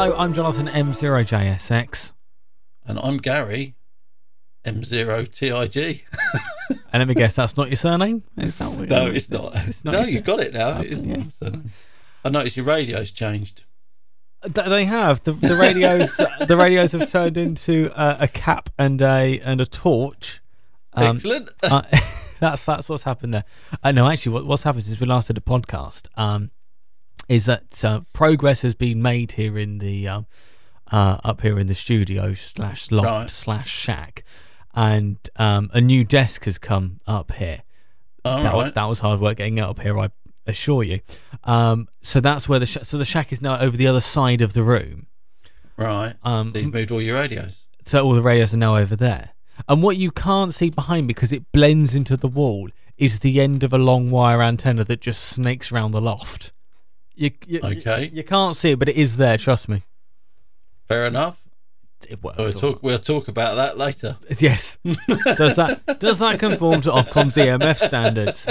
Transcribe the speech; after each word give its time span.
Hello, 0.00 0.16
I'm 0.16 0.32
Jonathan 0.32 0.68
M0JSX. 0.68 2.12
And 2.86 3.00
I'm 3.00 3.16
Gary 3.16 3.74
M0TIG. 4.64 6.02
and 6.70 6.80
let 6.92 7.08
me 7.08 7.14
guess, 7.14 7.34
that's 7.34 7.56
not 7.56 7.66
your 7.66 7.74
surname? 7.74 8.22
Is 8.36 8.58
that 8.58 8.70
what 8.70 8.88
no, 8.88 9.08
it's 9.08 9.28
not. 9.28 9.56
It's 9.66 9.84
not 9.84 9.90
no, 9.90 10.02
your 10.02 10.10
you 10.10 10.20
got 10.20 10.38
it 10.38 10.54
now. 10.54 10.78
Oh, 10.78 10.82
It 10.82 10.92
is 10.92 11.02
yeah. 11.02 11.16
not. 11.16 11.32
So, 11.32 11.52
I 12.24 12.28
noticed 12.28 12.56
your 12.56 12.66
radio's 12.66 13.10
changed. 13.10 13.64
They 14.42 14.84
have 14.84 15.20
the, 15.24 15.32
the 15.32 15.56
radios. 15.56 16.16
the 16.46 16.56
radios 16.56 16.92
have 16.92 17.10
turned 17.10 17.36
into 17.36 17.90
uh, 17.98 18.18
a 18.20 18.28
cap 18.28 18.70
and 18.78 19.02
a 19.02 19.40
and 19.40 19.60
a 19.60 19.66
torch. 19.66 20.40
Um, 20.92 21.16
Excellent. 21.16 21.50
uh, 21.64 21.82
that's 22.38 22.64
that's 22.64 22.88
what's 22.88 23.02
happened 23.02 23.34
there. 23.34 23.44
Uh, 23.82 23.90
no, 23.90 24.08
actually, 24.08 24.34
what, 24.34 24.46
what's 24.46 24.62
happened 24.62 24.84
since 24.84 25.00
we 25.00 25.08
last 25.08 25.26
did 25.26 25.38
a 25.38 25.40
podcast 25.40 26.06
um, 26.16 26.52
is 27.28 27.46
that 27.46 27.84
uh, 27.84 28.00
progress 28.12 28.62
has 28.62 28.74
been 28.74 29.02
made 29.02 29.32
here 29.32 29.58
in 29.58 29.78
the 29.78 30.08
um, 30.08 30.26
uh, 30.90 31.18
up 31.24 31.40
here 31.42 31.58
in 31.58 31.66
the 31.66 31.74
studio 31.74 32.34
slash 32.34 32.90
loft 32.90 33.06
Right. 33.06 33.30
slash 33.30 33.68
shack, 33.70 34.24
and 34.74 35.16
um, 35.36 35.70
a 35.74 35.80
new 35.80 36.04
desk 36.04 36.44
has 36.46 36.58
come 36.58 37.00
up 37.06 37.32
here. 37.32 37.62
All 38.24 38.42
that 38.42 38.54
was 38.54 38.64
right. 38.66 38.74
that 38.74 38.84
was 38.84 39.00
hard 39.00 39.20
work 39.20 39.36
getting 39.38 39.58
it 39.58 39.62
up 39.62 39.80
here. 39.80 39.98
I 39.98 40.08
assure 40.46 40.82
you. 40.82 41.00
Um, 41.44 41.88
so 42.02 42.20
that's 42.20 42.48
where 42.48 42.58
the 42.58 42.66
sh- 42.66 42.78
so 42.82 42.96
the 42.98 43.04
shack 43.04 43.32
is 43.32 43.42
now 43.42 43.58
over 43.60 43.76
the 43.76 43.86
other 43.86 44.00
side 44.00 44.40
of 44.40 44.54
the 44.54 44.62
room. 44.62 45.06
right. 45.76 46.14
Um, 46.22 46.50
so 46.52 46.58
you've 46.58 46.72
moved 46.72 46.90
all 46.90 47.02
your 47.02 47.16
radios. 47.16 47.64
so 47.84 48.04
all 48.04 48.12
the 48.14 48.22
radios 48.22 48.54
are 48.54 48.58
now 48.58 48.76
over 48.76 48.96
there. 48.96 49.30
And 49.68 49.82
what 49.82 49.96
you 49.96 50.10
can't 50.10 50.54
see 50.54 50.70
behind 50.70 51.08
because 51.08 51.32
it 51.32 51.50
blends 51.52 51.94
into 51.94 52.16
the 52.16 52.28
wall 52.28 52.68
is 52.96 53.20
the 53.20 53.40
end 53.40 53.62
of 53.64 53.72
a 53.72 53.78
long 53.78 54.10
wire 54.10 54.40
antenna 54.42 54.84
that 54.84 55.00
just 55.00 55.22
snakes 55.22 55.70
around 55.72 55.90
the 55.92 56.00
loft. 56.00 56.52
You, 57.18 57.30
you, 57.46 57.60
Okay. 57.64 58.04
You, 58.04 58.10
you 58.18 58.24
can't 58.24 58.54
see 58.54 58.70
it, 58.70 58.78
but 58.78 58.88
it 58.88 58.96
is 58.96 59.16
there. 59.16 59.36
Trust 59.36 59.68
me. 59.68 59.82
Fair 60.86 61.04
enough. 61.06 61.40
It 62.08 62.22
works. 62.22 62.38
We'll 62.38 62.52
talk. 62.52 62.82
We'll 62.82 62.98
talk 63.00 63.26
about 63.28 63.56
that 63.56 63.76
later. 63.76 64.16
Yes. 64.38 64.78
does 65.36 65.56
that 65.56 65.98
does 65.98 66.20
that 66.20 66.38
conform 66.38 66.80
to 66.82 66.90
Ofcom's 66.90 67.34
EMF 67.36 67.76
standards? 67.76 68.46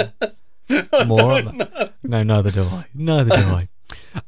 More 1.06 1.32
on 1.32 1.56
that. 1.56 1.94
No, 2.02 2.22
neither 2.22 2.50
do 2.50 2.62
I. 2.62 2.84
Neither 2.94 3.30
do 3.36 3.42
I. 3.42 3.68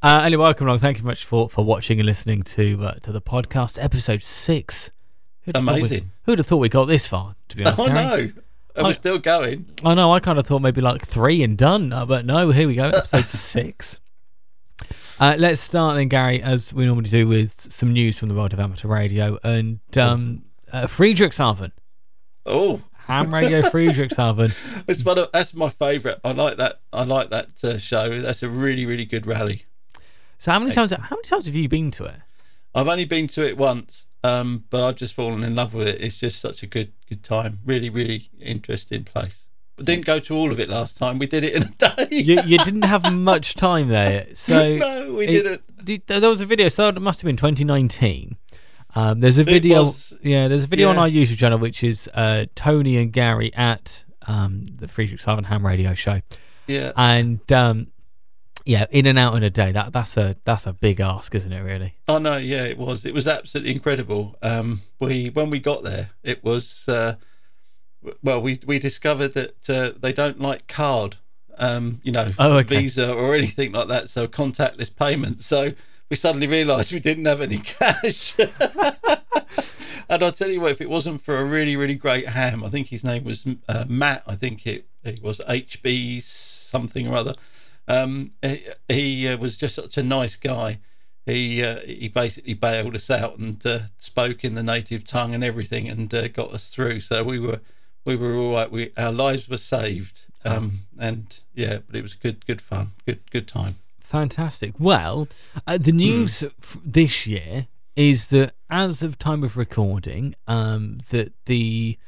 Uh, 0.03 0.23
anyway, 0.25 0.43
welcome 0.43 0.67
along. 0.69 0.79
Thank 0.79 0.99
you 0.99 1.05
much 1.05 1.25
for, 1.25 1.49
for 1.49 1.65
watching 1.65 1.99
and 2.01 2.07
listening 2.07 2.43
to 2.43 2.79
uh, 2.83 2.93
to 3.01 3.13
the 3.13 3.21
podcast, 3.21 3.83
episode 3.83 4.23
six. 4.23 4.91
Who'd 5.43 5.55
thought 5.55 5.65
we- 5.65 5.81
Amazing. 5.81 6.11
who'd 6.25 6.39
have 6.39 6.47
thought 6.47 6.59
we 6.59 6.69
got 6.69 6.85
this 6.85 7.07
far? 7.07 7.35
To 7.49 7.57
be 7.57 7.65
honest, 7.65 7.81
Oh 7.81 7.87
Gary? 7.87 7.95
no, 8.27 8.43
and 8.77 8.87
we're 8.87 8.93
still 8.93 9.19
going. 9.19 9.67
I 9.85 9.95
know. 9.95 10.13
I 10.13 10.21
kind 10.21 10.39
of 10.39 10.47
thought 10.47 10.61
maybe 10.61 10.81
like 10.81 11.05
three 11.05 11.43
and 11.43 11.57
done, 11.59 11.93
uh, 11.93 12.05
but 12.07 12.25
no. 12.25 12.51
Here 12.51 12.67
we 12.69 12.75
go, 12.75 12.89
episode 12.89 13.27
six. 13.27 14.00
Uh, 15.21 15.37
let's 15.39 15.61
start 15.61 15.97
then, 15.97 16.09
Gary, 16.09 16.43
as 16.43 16.73
we 16.73 16.87
normally 16.87 17.11
do, 17.11 17.29
with 17.29 17.71
some 17.71 17.93
news 17.93 18.19
from 18.19 18.29
the 18.31 18.35
world 18.35 18.55
of 18.55 18.59
amateur 18.59 18.89
radio 18.89 19.39
and 19.45 19.79
um, 19.99 20.43
uh, 20.73 20.85
Friedrichshafen, 20.85 21.73
Oh, 22.47 22.81
ham 22.95 23.33
radio 23.33 23.61
Friedrichshafen. 23.61 24.57
it's 24.89 25.05
one 25.05 25.19
of 25.19 25.31
that's 25.31 25.53
my 25.53 25.69
favourite. 25.69 26.17
I 26.25 26.33
like 26.33 26.57
that. 26.57 26.81
I 26.91 27.05
like 27.05 27.29
that 27.29 27.63
uh, 27.63 27.77
show. 27.77 28.23
That's 28.23 28.43
a 28.43 28.49
really, 28.49 28.87
really 28.87 29.05
good 29.05 29.27
rally. 29.27 29.67
So 30.39 30.53
how 30.53 30.59
many 30.59 30.73
times? 30.73 30.91
How 30.91 31.17
many 31.17 31.29
times 31.29 31.45
have 31.45 31.55
you 31.55 31.69
been 31.69 31.91
to 31.93 32.07
it? 32.07 32.17
I've 32.75 32.89
only 32.89 33.05
been 33.05 33.27
to 33.29 33.47
it 33.47 33.59
once, 33.59 34.07
um, 34.25 34.65
but 34.71 34.83
I've 34.83 34.97
just 34.97 35.13
fallen 35.13 35.45
in 35.45 35.55
love 35.55 35.75
with 35.75 35.87
it. 35.87 36.01
It's 36.01 36.17
just 36.17 36.41
such 36.41 36.63
a 36.63 36.67
good, 36.67 36.93
good 37.11 37.23
time. 37.23 37.59
Really, 37.67 37.91
really 37.91 38.31
interesting 38.41 39.05
place. 39.05 39.45
Didn't 39.83 40.05
go 40.05 40.19
to 40.21 40.35
all 40.37 40.53
of 40.53 40.61
it 40.61 40.69
last 40.69 40.97
time. 40.99 41.19
We 41.19 41.27
did 41.27 41.45
it 41.45 41.55
in 41.55 41.63
a 41.65 41.69
day. 41.71 42.09
You, 42.11 42.41
you 42.45 42.59
didn't 42.65 42.85
have 42.85 43.13
much 43.13 43.55
time 43.55 43.89
there, 43.89 44.27
so 44.35 44.77
no, 44.77 45.13
we 45.15 45.27
it- 45.27 45.31
didn't. 45.31 45.85
did- 45.85 46.07
there 46.07 46.29
was 46.29 46.41
a 46.41 46.47
video. 46.47 46.69
So 46.69 46.89
it 46.89 47.01
must 47.01 47.21
have 47.21 47.27
been 47.27 47.37
2019. 47.37 48.37
Um, 48.95 49.21
there's 49.21 49.39
a 49.39 49.45
video. 49.45 49.85
was, 49.85 50.13
yeah, 50.23 50.49
there's 50.49 50.65
a 50.65 50.67
video 50.67 50.89
on 50.89 50.99
our 50.99 51.09
YouTube 51.09 51.39
channel 51.39 51.59
which 51.59 51.85
is 51.85 52.09
uh, 52.13 52.47
Tony 52.57 52.97
and 52.97 53.13
Gary 53.13 53.55
at 53.55 54.05
um, 54.27 54.65
the 54.65 54.87
Friedrichshafen 54.87 55.47
Ham 55.47 55.65
Radio 55.65 55.95
Show, 55.95 56.21
Yeah, 56.67 56.91
and 56.97 57.41
um, 57.53 57.87
yeah, 58.65 58.87
in 58.91 59.07
and 59.07 59.17
out 59.19 59.35
in 59.37 59.43
a 59.45 59.51
day. 59.51 59.71
That 59.73 59.93
that's 59.93 60.17
a 60.17 60.35
that's 60.45 60.67
a 60.67 60.73
big 60.73 60.99
ask, 61.01 61.33
isn't 61.37 61.53
it? 61.53 61.61
Really? 61.61 61.95
Oh 62.09 62.19
no, 62.19 62.37
Yeah, 62.37 62.65
it 62.65 62.79
was. 62.79 63.05
It 63.05 63.15
was 63.15 63.29
absolutely 63.29 63.73
incredible. 63.73 64.37
Um, 64.43 64.81
we 64.99 65.29
when 65.29 65.51
we 65.51 65.61
got 65.61 65.85
there, 65.85 66.11
it 66.25 66.43
was. 66.45 66.85
Uh, 66.89 67.15
well, 68.23 68.41
we 68.41 68.59
we 68.67 68.79
discovered 68.79 69.35
that 69.35 69.71
uh, 69.71 69.93
they 70.01 70.13
don't 70.13 70.41
like 70.41 70.67
card. 70.67 71.17
Um, 71.59 72.01
you 72.03 72.13
know, 72.13 72.33
Oh, 72.39 72.57
okay. 72.59 72.79
Visa 72.81 73.13
or 73.13 73.35
anything 73.35 73.73
like 73.73 73.89
that. 73.89 74.09
So 74.09 74.27
contactless 74.27 74.95
payments. 74.95 75.45
So 75.47 75.73
we 76.09 76.17
suddenly 76.17 76.47
realised 76.47 76.93
we 76.93 77.01
didn't 77.01 77.27
have 77.27 77.41
any 77.43 77.59
cash. 77.59 78.35
and 80.09 80.23
I'll 80.25 80.33
tell 80.33 80.51
you 80.51 80.61
what, 80.63 80.71
if 80.73 80.81
it 80.81 80.89
wasn't 80.89 81.21
for 81.21 81.39
a 81.39 81.45
really, 81.45 81.77
really 81.77 81.95
great 81.95 82.29
ham, 82.29 82.65
I 82.65 82.71
think 82.71 82.89
his 82.89 83.05
name 83.05 83.25
was 83.25 83.47
uh, 83.69 83.85
Matt. 83.89 84.23
I 84.27 84.37
think 84.37 84.67
it, 84.67 84.87
it 85.05 85.23
was 85.23 85.39
HB 85.41 86.23
something 86.23 87.07
or 87.07 87.17
other. 87.17 87.35
Um, 87.87 88.33
he 88.43 88.67
he 88.89 89.29
uh, 89.29 89.37
was 89.37 89.57
just 89.57 89.75
such 89.75 89.99
a 89.99 90.03
nice 90.03 90.37
guy. 90.37 90.79
He 91.27 91.63
uh, 91.63 91.81
he 91.81 92.09
basically 92.09 92.55
bailed 92.55 92.95
us 92.97 93.11
out 93.11 93.39
and 93.39 93.65
uh, 93.67 93.81
spoke 93.99 94.45
in 94.45 94.55
the 94.55 94.63
native 94.63 95.07
tongue 95.07 95.35
and 95.35 95.45
everything, 95.45 95.89
and 95.89 96.13
uh, 96.15 96.29
got 96.29 96.53
us 96.53 96.71
through. 96.71 97.01
So 97.01 97.23
we 97.23 97.39
were 97.39 97.61
we 98.05 98.17
were 98.17 98.35
all 98.35 98.53
right. 98.55 98.71
We 98.71 98.93
our 98.97 99.13
lives 99.13 99.49
were 99.49 99.59
saved. 99.59 100.25
Um, 100.45 100.81
and 100.99 101.39
yeah, 101.55 101.79
but 101.87 101.97
it 101.97 102.03
was 102.03 102.15
good 102.15 102.47
good 102.47 102.63
fun, 102.63 102.93
good 103.07 103.21
good 103.31 103.47
time. 103.47 103.77
Fantastic. 104.01 104.75
Well, 104.79 105.29
uh, 105.67 105.79
the 105.79 105.93
news 105.93 106.43
f- 106.43 106.79
this 106.85 107.27
year 107.27 107.69
is 107.95 108.29
that 108.29 108.55
as 108.71 109.03
of 109.03 109.19
time 109.19 109.45
of 109.45 109.57
recording, 109.57 110.35
um, 110.49 110.99
that 111.11 111.33
the 111.45 111.99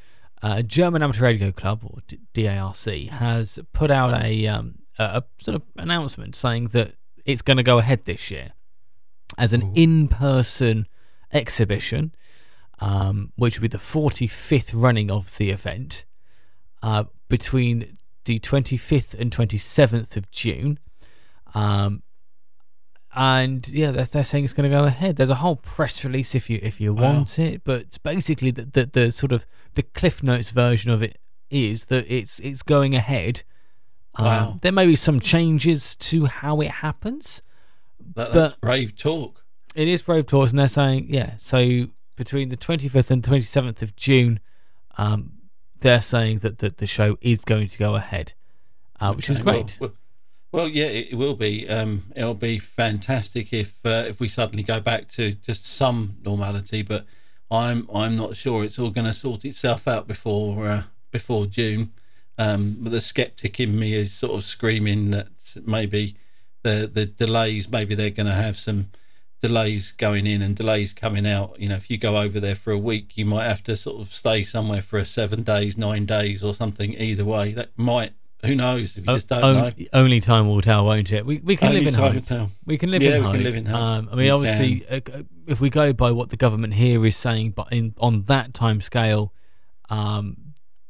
uh, 0.42 0.62
German 0.62 1.02
Amateur 1.02 1.25
Radio 1.25 1.52
Club 1.52 1.82
or 1.84 1.98
D- 2.08 2.19
DARC 2.34 3.08
has 3.10 3.58
put 3.72 3.91
out 3.91 4.20
a, 4.20 4.47
um, 4.48 4.78
a, 4.98 5.04
a 5.04 5.25
sort 5.41 5.54
of 5.54 5.62
announcement 5.76 6.34
saying 6.34 6.69
that 6.69 6.94
it's 7.25 7.42
going 7.42 7.58
to 7.58 7.62
go 7.62 7.78
ahead 7.78 8.04
this 8.04 8.31
year 8.31 8.52
as 9.38 9.52
an 9.52 9.72
in-person 9.76 10.88
exhibition, 11.32 12.14
um, 12.82 13.32
which 13.37 13.59
will 13.59 13.62
be 13.62 13.69
the 13.69 13.78
45th 13.78 14.70
running 14.75 15.09
of 15.10 15.37
the 15.38 15.50
event 15.50 16.04
uh, 16.82 17.04
between 17.28 17.98
the 18.25 18.38
25th 18.41 19.15
and 19.19 19.31
27th 19.31 20.16
of 20.16 20.31
June. 20.32 20.78
Um, 21.54 22.03
and 23.15 23.69
yeah, 23.69 23.91
they're, 23.91 24.04
they're 24.06 24.25
saying 24.25 24.44
it's 24.44 24.54
going 24.54 24.70
to 24.70 24.76
go 24.76 24.84
ahead. 24.84 25.16
There's 25.16 25.31
a 25.31 25.37
whole 25.37 25.56
press 25.56 26.03
release 26.03 26.34
if 26.34 26.48
you 26.48 26.59
if 26.62 26.81
you 26.81 26.94
Wow. 26.94 27.03
want 27.15 27.38
it, 27.38 27.62
but 27.62 27.98
basically 28.03 28.50
the, 28.50 28.65
the 28.65 28.87
the 28.91 29.12
sort 29.12 29.32
of 29.32 29.44
the 29.75 29.82
Cliff 29.82 30.22
Notes 30.22 30.50
version 30.50 30.91
of 30.91 31.03
it 31.03 31.19
is 31.50 31.87
that 31.87 32.06
it's 32.12 32.38
it's 32.41 32.62
going 32.62 32.94
ahead. 32.94 33.43
Um, 34.14 34.25
Wow. 34.26 34.56
There 34.62 34.72
may 34.72 34.87
be 34.87 34.97
some 34.97 35.20
changes 35.20 35.94
to 35.97 36.25
how 36.26 36.60
it 36.60 36.70
happens. 36.70 37.43
That, 38.14 38.32
that's 38.32 38.54
But- 38.54 38.60
brave 38.60 38.97
talk. 38.97 39.44
It 39.75 39.88
is 39.88 40.03
Brave 40.03 40.26
talk, 40.26 40.50
and 40.50 40.59
they're 40.59 40.69
saying 40.69 41.06
yeah. 41.10 41.34
So 41.38 41.87
between 42.17 42.49
the 42.49 42.56
25th 42.56 43.11
and 43.11 43.23
27th 43.23 43.83
of 43.83 43.97
June, 43.97 44.41
um, 44.99 45.33
they're 45.81 46.03
saying 46.03 46.39
that 46.39 46.59
the, 46.59 46.71
the 46.71 46.87
show 46.87 47.19
is 47.21 47.45
going 47.45 47.69
to 47.69 47.78
go 47.78 47.95
ahead, 47.97 48.33
uh, 49.00 49.12
which 49.12 49.28
is 49.31 49.37
Okay, 49.39 49.45
well- 49.45 49.55
great. 49.55 49.77
Well, 49.81 49.93
well, 50.53 50.69
yeah, 50.69 50.84
it, 50.84 51.15
will 51.15 51.34
be. 51.34 51.67
Um, 51.67 52.05
it'll 52.15 52.34
be 52.34 52.59
fantastic 52.59 53.55
if 53.55 53.75
uh, 53.87 54.05
if 54.06 54.21
we 54.21 54.28
suddenly 54.28 54.62
go 54.62 54.81
back 54.81 55.09
to 55.12 55.33
just 55.33 55.65
some 55.65 56.19
normality. 56.23 56.83
But 56.83 57.06
I'm 57.50 57.89
I'm 57.93 58.17
not 58.17 58.37
sure 58.37 58.62
it's 58.62 58.79
all 58.79 58.91
going 58.91 59.06
to 59.06 59.15
sort 59.15 59.47
itself 59.47 59.89
out 59.89 60.06
before 60.06 60.67
uh, 60.67 60.83
before 61.11 61.47
June. 61.47 61.94
Um, 62.37 62.77
but 62.81 62.93
the 62.93 63.00
skeptic 63.00 63.61
in 63.61 63.79
me 63.79 63.94
is 63.94 64.12
sort 64.12 64.33
of 64.34 64.44
screaming 64.44 65.11
that 65.12 65.29
maybe 65.65 66.17
the 66.62 66.91
the 66.93 67.06
delays, 67.06 67.71
maybe 67.71 67.94
they're 67.94 68.11
going 68.11 68.26
to 68.26 68.32
have 68.32 68.58
some 68.58 68.91
delays 69.43 69.93
going 69.99 70.27
in 70.27 70.41
and 70.41 70.56
delays 70.56 70.93
coming 70.93 71.27
out. 71.27 71.56
You 71.61 71.69
know, 71.69 71.75
if 71.77 71.91
you 71.91 71.99
go 71.99 72.17
over 72.17 72.41
there 72.41 72.55
for 72.55 72.71
a 72.73 72.79
week, 72.79 73.17
you 73.19 73.25
might 73.27 73.44
have 73.44 73.62
to 73.65 73.77
sort 73.77 74.00
of 74.00 74.12
stay 74.15 74.43
somewhere 74.44 74.81
for 74.81 74.99
a 74.99 75.05
seven 75.05 75.43
days, 75.43 75.77
nine 75.77 76.06
days, 76.06 76.43
or 76.43 76.55
something. 76.55 76.94
Either 76.94 77.25
way, 77.25 77.53
that 77.53 77.71
might. 77.77 78.12
Who 78.44 78.56
knows? 78.56 78.97
If 78.97 79.06
you 79.06 79.12
just 79.15 79.29
don't 79.29 79.44
O- 79.44 79.53
know. 79.53 79.73
Only 79.93 80.21
time 80.21 80.49
will 80.49 80.62
tell, 80.62 80.85
won't 80.85 81.12
it? 81.12 81.25
We 81.25 81.39
we 81.39 81.55
can 81.56 81.69
Only 81.69 81.81
live 81.81 81.89
in 81.89 81.94
time 81.94 82.03
hope. 82.05 82.15
will 82.15 82.23
tell. 82.23 82.50
We 82.65 82.77
can 82.79 82.91
live 82.91 83.03
Yeah, 83.03 83.11
in 83.11 83.19
we 83.21 83.25
hope. 83.27 83.35
can 83.35 83.44
live 83.44 83.55
in 83.55 83.67
hope. 83.67 83.81
Um, 83.81 84.09
I 84.11 84.15
mean, 84.17 84.25
We 84.25 84.31
obviously, 84.31 84.85
uh, 84.91 85.00
uh, 85.15 85.23
if 85.47 85.61
we 85.61 85.71
go 85.71 85.93
by 85.93 86.11
what 86.11 86.31
the 86.31 86.37
government 86.37 86.75
here 86.75 87.05
is 87.06 87.15
saying, 87.17 87.50
but 87.53 87.69
in 87.73 87.94
on 87.99 88.25
that 88.25 88.53
time 88.55 88.81
scale, 88.81 89.33
um, 89.91 90.37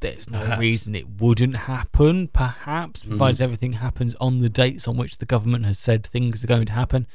there's 0.01 0.29
no 0.31 0.41
Perhaps. 0.41 0.61
reason 0.61 0.95
it 0.95 1.21
wouldn't 1.21 1.57
happen. 1.57 2.29
Perhaps, 2.29 3.03
provided 3.05 3.41
everything 3.43 3.75
happens 3.75 4.15
on 4.21 4.41
the 4.41 4.49
dates 4.49 4.89
on 4.89 4.97
which 4.97 5.19
the 5.19 5.27
government 5.27 5.65
has 5.67 5.79
said 5.79 6.07
things 6.07 6.43
are 6.43 6.47
going 6.49 6.67
to 6.67 6.73
happen. 6.73 7.07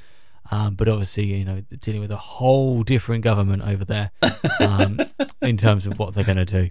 Um, 0.52 0.76
but 0.76 0.88
obviously, 0.88 1.26
you 1.26 1.46
know, 1.46 1.62
dealing 1.82 2.02
with 2.02 2.12
a 2.12 2.16
whole 2.18 2.84
different 2.84 3.24
government 3.24 3.64
over 3.64 3.84
there 3.86 4.12
um, 4.60 5.00
in 5.42 5.58
terms 5.58 5.86
of 5.88 6.00
what 6.00 6.14
they're 6.14 6.24
going 6.24 6.38
to 6.38 6.46
do. 6.46 6.70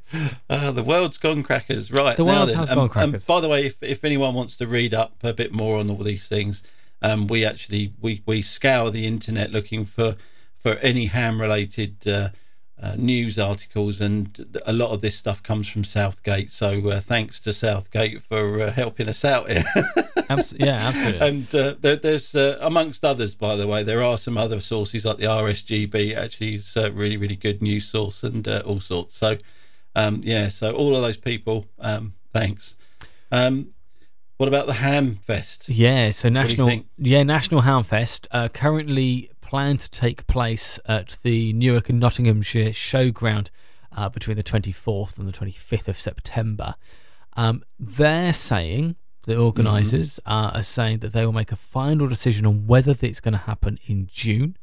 Uh, 0.49 0.71
the 0.73 0.83
world's 0.83 1.19
gone 1.19 1.43
crackers, 1.43 1.91
right? 1.91 2.17
The 2.17 2.25
world 2.25 2.51
has 2.53 2.71
Um, 2.71 2.75
gone 2.77 2.85
um, 2.85 2.89
crackers. 2.89 3.25
by 3.27 3.41
the 3.41 3.49
way, 3.49 3.67
if, 3.67 3.83
if 3.83 4.05
anyone 4.05 4.35
wants 4.35 4.57
to 4.57 4.67
read 4.67 4.95
up 4.95 5.15
a 5.23 5.33
bit 5.33 5.53
more 5.53 5.79
on 5.79 5.91
all 5.91 5.99
these 6.03 6.27
things, 6.29 6.63
um, 7.03 7.27
we 7.27 7.45
actually 7.45 7.93
we 8.01 8.23
we 8.25 8.41
scour 8.41 8.91
the 8.91 9.07
internet 9.07 9.53
looking 9.53 9.85
for 9.85 10.17
for 10.59 10.75
any 10.77 11.07
ham 11.07 11.41
related. 11.41 12.07
Uh, 12.07 12.29
uh, 12.79 12.95
news 12.95 13.39
articles, 13.39 14.03
and 14.03 14.61
a 14.67 14.73
lot 14.75 14.91
of 14.91 15.01
this 15.01 15.15
stuff 15.15 15.43
comes 15.43 15.67
from 15.67 15.83
Southgate. 15.83 16.51
So 16.51 16.87
uh, 16.91 17.01
thanks 17.01 17.41
to 17.41 17.55
Southgate 17.55 18.21
for 18.21 18.61
uh, 18.61 18.71
helping 18.71 19.09
us 19.09 19.25
out 19.25 19.51
here. 19.51 19.65
Abs- 20.29 20.55
yeah, 20.59 20.79
absolutely. 20.83 21.29
and 21.29 21.55
uh, 21.55 21.75
there, 21.81 21.97
there's, 21.97 22.35
uh, 22.35 22.59
amongst 22.61 23.05
others, 23.05 23.35
by 23.35 23.57
the 23.57 23.67
way, 23.67 23.83
there 23.83 24.03
are 24.03 24.19
some 24.19 24.37
other 24.37 24.61
sources 24.61 25.05
like 25.05 25.19
the 25.19 25.25
RSGB. 25.25 26.17
Actually, 26.17 26.57
is 26.57 26.77
a 26.77 26.91
really, 26.91 27.17
really 27.17 27.37
good 27.37 27.63
news 27.63 27.87
source 27.87 28.23
and 28.23 28.47
uh, 28.47 28.63
all 28.65 28.81
sorts. 28.81 29.17
So, 29.17 29.39
um, 29.95 30.21
yeah, 30.25 30.49
so 30.49 30.73
all 30.73 30.95
of 30.97 31.03
those 31.03 31.17
people, 31.17 31.67
um, 31.79 32.15
thanks. 32.33 32.77
Um, 33.31 33.75
what 34.37 34.49
about 34.49 34.67
the 34.67 34.75
Ham 34.75 35.17
Fest? 35.17 35.69
Yeah, 35.69 36.11
so 36.11 36.29
national 36.29 36.83
yeah 36.99 37.23
national 37.23 37.63
Hamfest 37.63 38.27
uh, 38.31 38.49
currently 38.49 39.31
planned 39.41 39.81
to 39.81 39.91
take 39.91 40.27
place 40.27 40.79
at 40.87 41.19
the 41.23 41.53
Newark 41.55 41.89
and 41.89 41.99
Nottinghamshire 41.99 42.71
Showground 42.71 43.49
uh, 43.97 44.09
between 44.09 44.37
the 44.37 44.43
24th 44.43 45.19
and 45.19 45.27
the 45.27 45.33
25th 45.33 45.89
of 45.89 45.99
September. 45.99 46.75
Um, 47.35 47.63
they're 47.79 48.33
saying 48.33 48.97
the 49.27 49.37
organisers 49.37 50.19
uh, 50.25 50.53
are 50.55 50.63
saying 50.63 51.01
that 51.01 51.13
they 51.13 51.27
will 51.27 51.33
make 51.33 51.53
a 51.53 51.57
final 51.57 52.09
decision 52.09 52.47
on 52.47 52.67
whether 52.67 52.95
it's 53.03 53.21
going 53.21 53.33
to 53.33 53.39
happen 53.39 53.79
in 53.87 54.09
June. 54.11 54.57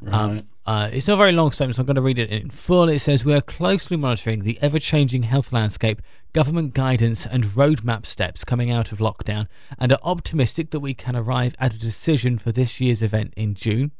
Right. 0.00 0.14
Um, 0.14 0.48
uh, 0.66 0.90
it's 0.92 1.08
not 1.08 1.14
a 1.14 1.16
very 1.16 1.32
long 1.32 1.50
statement, 1.52 1.76
so 1.76 1.80
I'm 1.80 1.86
going 1.86 1.96
to 1.96 2.02
read 2.02 2.18
it 2.18 2.30
in 2.30 2.50
full. 2.50 2.88
It 2.88 2.98
says, 2.98 3.24
We 3.24 3.34
are 3.34 3.40
closely 3.40 3.96
monitoring 3.96 4.42
the 4.42 4.58
ever 4.60 4.78
changing 4.78 5.22
health 5.22 5.52
landscape, 5.52 6.02
government 6.32 6.74
guidance, 6.74 7.24
and 7.24 7.44
roadmap 7.44 8.04
steps 8.04 8.44
coming 8.44 8.70
out 8.70 8.92
of 8.92 8.98
lockdown, 8.98 9.46
and 9.78 9.92
are 9.92 9.98
optimistic 10.02 10.70
that 10.70 10.80
we 10.80 10.92
can 10.92 11.16
arrive 11.16 11.54
at 11.58 11.74
a 11.74 11.78
decision 11.78 12.36
for 12.38 12.52
this 12.52 12.80
year's 12.80 13.02
event 13.02 13.32
in 13.36 13.54
June. 13.54 13.92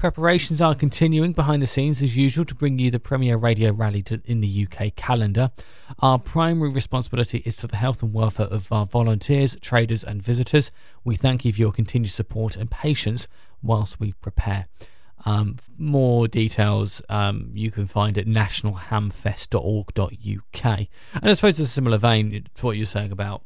Preparations 0.00 0.60
are 0.62 0.74
continuing 0.74 1.34
behind 1.34 1.60
the 1.60 1.66
scenes 1.66 2.00
as 2.00 2.16
usual 2.16 2.46
to 2.46 2.54
bring 2.54 2.78
you 2.78 2.90
the 2.90 2.98
premier 2.98 3.36
radio 3.36 3.70
rally 3.70 4.02
to, 4.04 4.22
in 4.24 4.40
the 4.40 4.66
UK 4.66 4.96
calendar. 4.96 5.50
Our 5.98 6.18
primary 6.18 6.70
responsibility 6.70 7.42
is 7.44 7.58
to 7.58 7.66
the 7.66 7.76
health 7.76 8.02
and 8.02 8.14
welfare 8.14 8.46
of 8.46 8.72
our 8.72 8.86
volunteers, 8.86 9.58
traders, 9.60 10.02
and 10.02 10.22
visitors. 10.22 10.70
We 11.04 11.16
thank 11.16 11.44
you 11.44 11.52
for 11.52 11.58
your 11.58 11.72
continued 11.72 12.12
support 12.12 12.56
and 12.56 12.70
patience 12.70 13.28
whilst 13.62 14.00
we 14.00 14.14
prepare. 14.14 14.68
Um, 15.26 15.56
more 15.76 16.28
details 16.28 17.02
um, 17.10 17.52
you 17.52 17.70
can 17.70 17.86
find 17.86 18.16
at 18.16 18.24
nationalhamfest.org.uk. 18.24 20.64
And 20.64 20.88
I 21.22 21.34
suppose 21.34 21.60
it's 21.60 21.68
a 21.68 21.70
similar 21.72 21.98
vein 21.98 22.48
to 22.54 22.64
what 22.64 22.78
you're 22.78 22.86
saying 22.86 23.12
about 23.12 23.42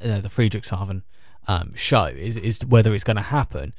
the 0.00 0.28
Friedrichshafen 0.28 1.00
um, 1.48 1.74
show 1.74 2.04
is 2.04 2.36
is 2.36 2.64
whether 2.66 2.94
it's 2.94 3.04
going 3.04 3.16
to 3.16 3.22
happen. 3.22 3.72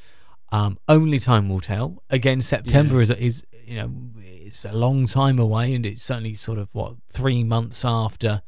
Um, 0.54 0.78
only 0.88 1.20
time 1.20 1.50
will 1.50 1.62
tell. 1.62 2.04
Again, 2.10 2.40
September 2.42 3.02
is 3.02 3.10
is 3.10 3.44
you 3.66 3.76
know 3.76 3.92
it's 4.18 4.64
a 4.66 4.72
long 4.74 5.08
time 5.08 5.40
away, 5.40 5.74
and 5.74 5.86
it's 5.86 6.04
certainly 6.04 6.36
sort 6.36 6.60
of 6.60 6.68
what 6.74 6.96
three 7.12 7.44
months 7.44 7.84
after 7.84 8.42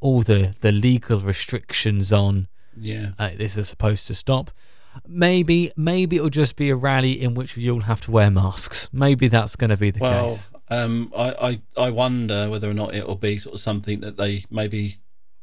all 0.00 0.22
the 0.22 0.54
the 0.60 0.72
legal 0.72 1.20
restrictions 1.20 2.12
on 2.12 2.48
yeah. 2.76 3.10
uh, 3.18 3.30
this 3.36 3.56
is 3.56 3.68
supposed 3.68 4.06
to 4.06 4.14
stop. 4.14 4.50
Maybe 5.06 5.72
maybe 5.76 6.16
it'll 6.16 6.30
just 6.30 6.56
be 6.56 6.70
a 6.70 6.76
rally 6.76 7.20
in 7.20 7.34
which 7.34 7.56
you'll 7.56 7.82
have 7.82 8.00
to 8.02 8.10
wear 8.10 8.30
masks. 8.30 8.88
Maybe 8.92 9.28
that's 9.28 9.56
going 9.56 9.70
to 9.70 9.76
be 9.76 9.90
the 9.90 10.00
Well, 10.00 10.28
case. 10.28 10.48
um, 10.70 11.12
I, 11.16 11.58
I 11.76 11.86
I 11.86 11.90
wonder 11.90 12.48
whether 12.48 12.70
or 12.70 12.74
not 12.74 12.94
it'll 12.94 13.16
be 13.16 13.38
sort 13.38 13.54
of 13.56 13.60
something 13.60 14.00
that 14.00 14.16
they 14.16 14.44
maybe 14.50 14.96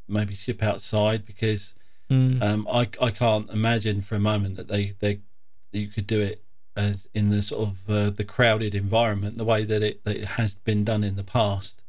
maybe 0.07 0.33
ship 0.35 0.63
outside 0.63 1.25
because 1.25 1.73
Mm. 2.09 2.41
um, 2.43 2.67
I 2.69 2.89
I 2.99 3.09
can't 3.11 3.49
imagine 3.51 4.01
for 4.01 4.15
a 4.15 4.19
moment 4.19 4.57
that 4.57 4.67
they 4.67 4.95
they 4.99 5.13
that 5.13 5.21
you 5.71 5.87
could 5.87 6.07
do 6.07 6.21
it 6.21 6.43
as 6.75 7.07
in 7.13 7.29
the 7.29 7.41
sort 7.41 7.67
of 7.69 7.89
uh, 7.89 8.09
the 8.09 8.23
crowded 8.23 8.73
environment 8.73 9.37
the 9.37 9.43
way 9.45 9.63
that 9.65 9.81
it 9.83 10.03
that 10.05 10.15
it 10.17 10.25
has 10.25 10.53
been 10.55 10.83
done 10.83 11.03
in 11.03 11.15
the 11.15 11.23
past. 11.23 11.81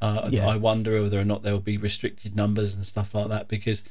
Uh, 0.00 0.28
Yeah. 0.30 0.46
I 0.46 0.56
wonder 0.56 1.00
whether 1.02 1.18
or 1.18 1.24
not 1.24 1.42
there 1.42 1.52
will 1.54 1.60
be 1.60 1.78
restricted 1.78 2.36
numbers 2.36 2.74
and 2.74 2.84
stuff 2.84 3.14
like 3.14 3.28
that 3.28 3.48
because 3.48 3.82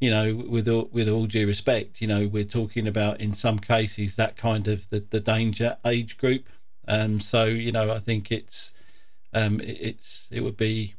you 0.00 0.10
know 0.10 0.34
with 0.34 0.68
all, 0.68 0.88
with 0.92 1.08
all 1.08 1.26
due 1.26 1.46
respect 1.46 2.00
you 2.02 2.06
know 2.06 2.26
we're 2.26 2.44
talking 2.44 2.86
about 2.86 3.20
in 3.20 3.32
some 3.32 3.58
cases 3.58 4.16
that 4.16 4.36
kind 4.36 4.68
of 4.68 4.88
the, 4.90 5.00
the 5.08 5.20
danger 5.20 5.78
age 5.86 6.18
group 6.18 6.48
um 6.86 7.20
so 7.20 7.44
you 7.46 7.72
know 7.72 7.90
I 7.90 7.98
think 7.98 8.30
it's 8.30 8.72
um 9.32 9.60
it, 9.60 9.78
it's 9.80 10.28
it 10.30 10.40
would 10.42 10.56
be 10.58 10.94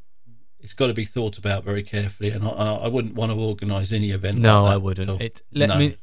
it's 0.60 0.74
got 0.74 0.88
to 0.88 0.96
be 0.96 1.06
thought 1.06 1.38
about 1.38 1.64
very 1.64 1.84
carefully 1.84 2.32
and 2.32 2.44
I, 2.48 2.78
I 2.86 2.88
wouldn't 2.88 3.14
want 3.14 3.32
to 3.32 3.38
organise 3.38 3.94
any 3.94 4.10
event 4.10 4.40
No, 4.40 4.64
like 4.64 4.74
I 4.74 4.78
wouldn't. 4.78 5.22
It 5.22 5.44
let 5.52 5.70
No. 5.70 5.78
me, 5.78 5.98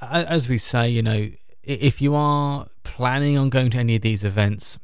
as 0.00 0.48
we 0.48 0.58
say, 0.58 0.88
you 0.88 1.02
know, 1.02 1.30
if 1.62 2.00
you 2.00 2.14
are 2.14 2.68
planning 2.84 3.36
on 3.36 3.50
going 3.50 3.70
to 3.70 3.78
any 3.78 3.96
of 3.96 4.02
these 4.02 4.24
events, 4.24 4.78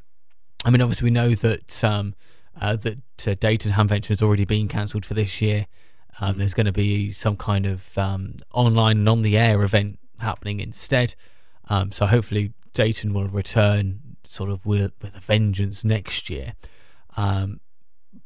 I 0.64 0.70
mean, 0.70 0.80
obviously 0.80 1.06
we 1.06 1.10
know 1.10 1.34
that 1.34 1.84
um, 1.84 2.14
uh, 2.60 2.76
that 2.76 2.98
uh, 3.26 3.34
Dayton 3.38 3.72
Hamvention 3.72 4.08
has 4.08 4.22
already 4.22 4.44
been 4.44 4.68
cancelled 4.68 5.04
for 5.04 5.14
this 5.14 5.40
year. 5.40 5.66
Mm-hmm. 6.14 6.24
Um, 6.24 6.38
there's 6.38 6.54
going 6.54 6.66
to 6.66 6.72
be 6.72 7.12
some 7.12 7.36
kind 7.36 7.66
of 7.66 7.96
um, 7.98 8.36
online 8.52 8.98
and 8.98 9.08
on 9.08 9.22
the 9.22 9.36
air 9.36 9.62
event 9.62 9.98
happening 10.20 10.60
instead. 10.60 11.14
Um, 11.68 11.90
so 11.90 12.06
hopefully 12.06 12.52
Dayton 12.74 13.12
will 13.12 13.28
return 13.28 14.16
sort 14.24 14.50
of 14.50 14.64
with, 14.66 14.92
with 15.02 15.16
a 15.16 15.20
vengeance 15.20 15.84
next 15.84 16.30
year. 16.30 16.54
Um, 17.16 17.60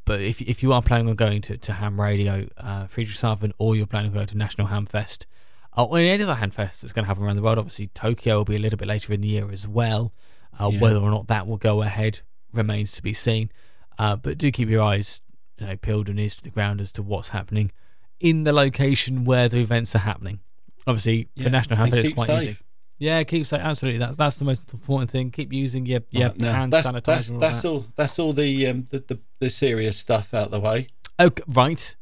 but 0.04 0.20
if 0.20 0.40
if 0.40 0.62
you 0.62 0.72
are 0.72 0.82
planning 0.82 1.08
on 1.08 1.16
going 1.16 1.42
to, 1.42 1.56
to 1.56 1.72
Ham 1.72 2.00
Radio, 2.00 2.48
uh, 2.56 2.86
Friedrichshafen, 2.86 3.52
or 3.58 3.74
you're 3.74 3.86
planning 3.86 4.10
on 4.10 4.14
going 4.14 4.26
to 4.28 4.36
National 4.36 4.68
Ham 4.68 4.86
Fest, 4.86 5.26
uh, 5.76 5.84
or 5.84 5.98
any 5.98 6.22
other 6.22 6.34
Ham 6.34 6.50
Fest 6.50 6.82
that's 6.82 6.92
going 6.92 7.04
to 7.04 7.08
happen 7.08 7.22
around 7.24 7.36
the 7.36 7.42
world, 7.42 7.58
obviously 7.58 7.88
Tokyo 7.88 8.38
will 8.38 8.44
be 8.44 8.56
a 8.56 8.58
little 8.58 8.76
bit 8.78 8.88
later 8.88 9.12
in 9.12 9.20
the 9.20 9.28
year 9.28 9.50
as 9.50 9.66
well. 9.68 10.12
Uh, 10.58 10.70
Yeah. 10.72 10.80
Whether 10.80 10.98
or 11.00 11.10
not 11.10 11.26
that 11.28 11.46
will 11.46 11.58
go 11.58 11.82
ahead 11.82 12.20
remains 12.52 12.92
to 12.92 13.02
be 13.02 13.12
seen. 13.12 13.50
Uh, 13.98 14.16
but 14.16 14.38
do 14.38 14.50
keep 14.50 14.68
your 14.68 14.82
eyes 14.82 15.20
you 15.58 15.66
know, 15.66 15.76
peeled 15.76 16.08
and 16.08 16.18
ears 16.20 16.36
to 16.36 16.44
the 16.44 16.50
ground 16.50 16.80
as 16.80 16.92
to 16.92 17.02
what's 17.02 17.30
happening 17.30 17.72
in 18.20 18.44
the 18.44 18.52
location 18.52 19.24
where 19.24 19.48
the 19.48 19.58
events 19.60 19.94
are 19.94 19.98
happening. 20.00 20.40
Obviously, 20.86 21.28
Yeah, 21.34 21.44
for 21.44 21.50
National 21.50 21.76
Ham 21.76 21.84
and 21.86 21.94
Fest, 21.94 22.06
it's 22.06 22.14
quite 22.14 22.26
safe. 22.28 22.42
easy. 22.50 22.58
Yeah, 22.98 23.22
keep 23.24 23.46
safe. 23.46 23.60
Absolutely, 23.60 23.98
that's 23.98 24.16
that's 24.16 24.36
the 24.36 24.46
most 24.46 24.72
important 24.72 25.10
thing. 25.10 25.30
Keep 25.30 25.52
using 25.52 25.84
your 25.84 26.00
your 26.10 26.32
now, 26.38 26.52
hand 26.52 26.72
that's, 26.72 26.86
sanitizer. 26.86 27.02
That's, 27.04 27.30
all 27.30 27.38
that's 27.38 27.62
that. 27.62 27.68
all. 27.68 27.86
That's 27.96 28.18
all 28.18 28.32
the, 28.32 28.66
um, 28.68 28.86
the 28.90 29.00
the 29.00 29.18
the 29.38 29.50
serious 29.50 29.98
stuff 29.98 30.32
out 30.32 30.50
the 30.50 30.60
way, 30.60 30.88
Okay, 31.20 31.42
right. 31.46 31.94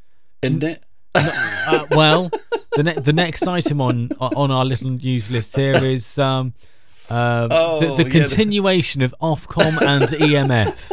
isn't 0.42 0.62
it? 0.62 0.84
Uh, 1.16 1.86
well, 1.90 2.30
the 2.76 2.82
ne- 2.82 2.94
the 2.94 3.12
next 3.12 3.46
item 3.46 3.80
on 3.80 4.10
on 4.20 4.50
our 4.50 4.64
little 4.64 4.90
news 4.90 5.30
list 5.30 5.56
here 5.56 5.76
is 5.76 6.18
um, 6.18 6.54
uh, 7.10 7.48
Oh, 7.50 7.80
the, 7.96 8.02
the 8.04 8.10
yeah, 8.10 8.20
continuation 8.24 9.02
of 9.02 9.14
Ofcom 9.20 9.80
and 9.82 10.04
EMF. 10.04 10.92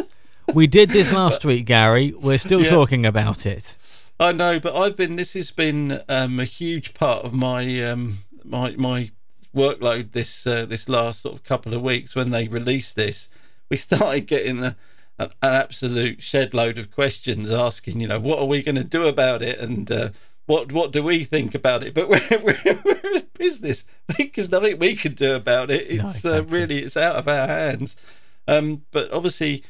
We 0.54 0.66
did 0.66 0.90
this 0.90 1.12
last 1.12 1.44
week, 1.44 1.66
Gary. 1.66 2.12
We're 2.20 2.38
still 2.38 2.62
Yeah. 2.62 2.70
talking 2.70 3.06
about 3.06 3.46
it. 3.46 3.76
I 4.20 4.32
know, 4.32 4.60
but 4.60 4.76
I've 4.76 4.96
been. 4.96 5.16
This 5.16 5.32
has 5.34 5.50
been 5.50 6.00
um, 6.08 6.38
a 6.38 6.44
huge 6.44 6.94
part 6.94 7.24
of 7.24 7.32
my 7.32 7.82
um, 7.82 8.18
my 8.44 8.72
my 8.76 9.10
workload 9.54 10.12
this 10.12 10.46
uh, 10.46 10.64
this 10.66 10.88
last 10.88 11.22
sort 11.22 11.34
of 11.34 11.44
couple 11.44 11.74
of 11.74 11.82
weeks. 11.82 12.14
When 12.14 12.30
they 12.30 12.48
released 12.48 12.96
this, 12.96 13.28
we 13.70 13.76
started 13.76 14.26
getting 14.26 14.58
a, 14.62 14.76
an, 15.18 15.30
an 15.42 15.54
absolute 15.54 16.22
shed 16.22 16.54
load 16.54 16.78
of 16.78 16.90
questions 16.90 17.50
asking, 17.50 18.00
you 18.00 18.06
know, 18.08 18.20
what 18.20 18.38
are 18.38 18.46
we 18.46 18.62
going 18.62 18.76
to 18.76 18.84
do 18.84 19.06
about 19.08 19.42
it, 19.42 19.58
and 19.58 19.90
uh, 19.90 20.10
what 20.46 20.72
what 20.72 20.92
do 20.92 21.02
we 21.02 21.24
think 21.24 21.54
about 21.54 21.82
it? 21.82 21.94
But 21.94 22.08
we're 22.12 22.20
we're, 22.42 22.80
we're 22.84 23.16
a 23.18 23.22
business 23.38 23.84
because 24.16 24.50
nothing 24.50 24.78
we 24.78 24.94
can 24.96 25.14
do 25.14 25.34
about 25.34 25.70
it. 25.70 25.90
No, 25.90 26.08
It's 26.08 26.24
uh, 26.24 26.44
really 26.44 26.78
it's 26.80 26.96
out 26.96 27.16
of 27.16 27.28
our 27.28 27.46
hands. 27.46 27.96
Um, 28.48 28.82
but 28.90 29.10
obviously 29.12 29.62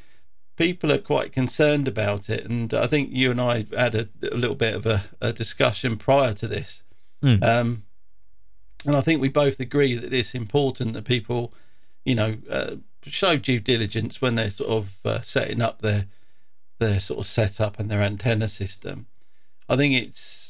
people 0.57 0.91
are 0.93 0.99
quite 0.99 1.33
concerned 1.33 1.89
about 1.89 2.29
it, 2.31 2.45
and 2.45 2.73
I 2.73 2.87
think 2.87 3.11
you 3.13 3.31
and 3.31 3.41
I 3.41 3.67
had 3.77 3.95
a, 3.95 4.09
a 4.23 4.37
little 4.37 4.55
bit 4.57 4.75
of 4.75 4.87
a, 4.87 5.05
a 5.21 5.33
discussion 5.33 5.97
prior 5.97 6.35
to 6.35 6.47
this, 6.49 6.83
Mm. 7.23 7.43
um, 7.45 7.83
and 8.85 8.97
I 8.97 9.01
think 9.01 9.21
we 9.21 9.29
both 9.29 9.61
agree 9.61 9.95
that 9.95 10.13
it's 10.13 10.35
important 10.35 10.93
that 10.95 11.05
people, 11.05 11.55
you 12.05 12.17
know, 12.17 12.37
uh, 12.51 12.77
show 13.05 13.37
due 13.37 13.61
diligence 13.61 14.21
when 14.21 14.35
they're 14.35 14.51
sort 14.51 14.71
of 14.71 14.97
uh, 15.05 15.21
setting 15.23 15.63
up 15.63 15.83
their 15.83 16.07
their 16.81 16.99
sort 16.99 17.21
of 17.21 17.27
setup 17.27 17.79
and 17.79 17.89
their 17.89 18.03
antenna 18.03 18.49
system. 18.49 19.07
I 19.69 19.77
think 19.77 19.95
it's 19.95 20.42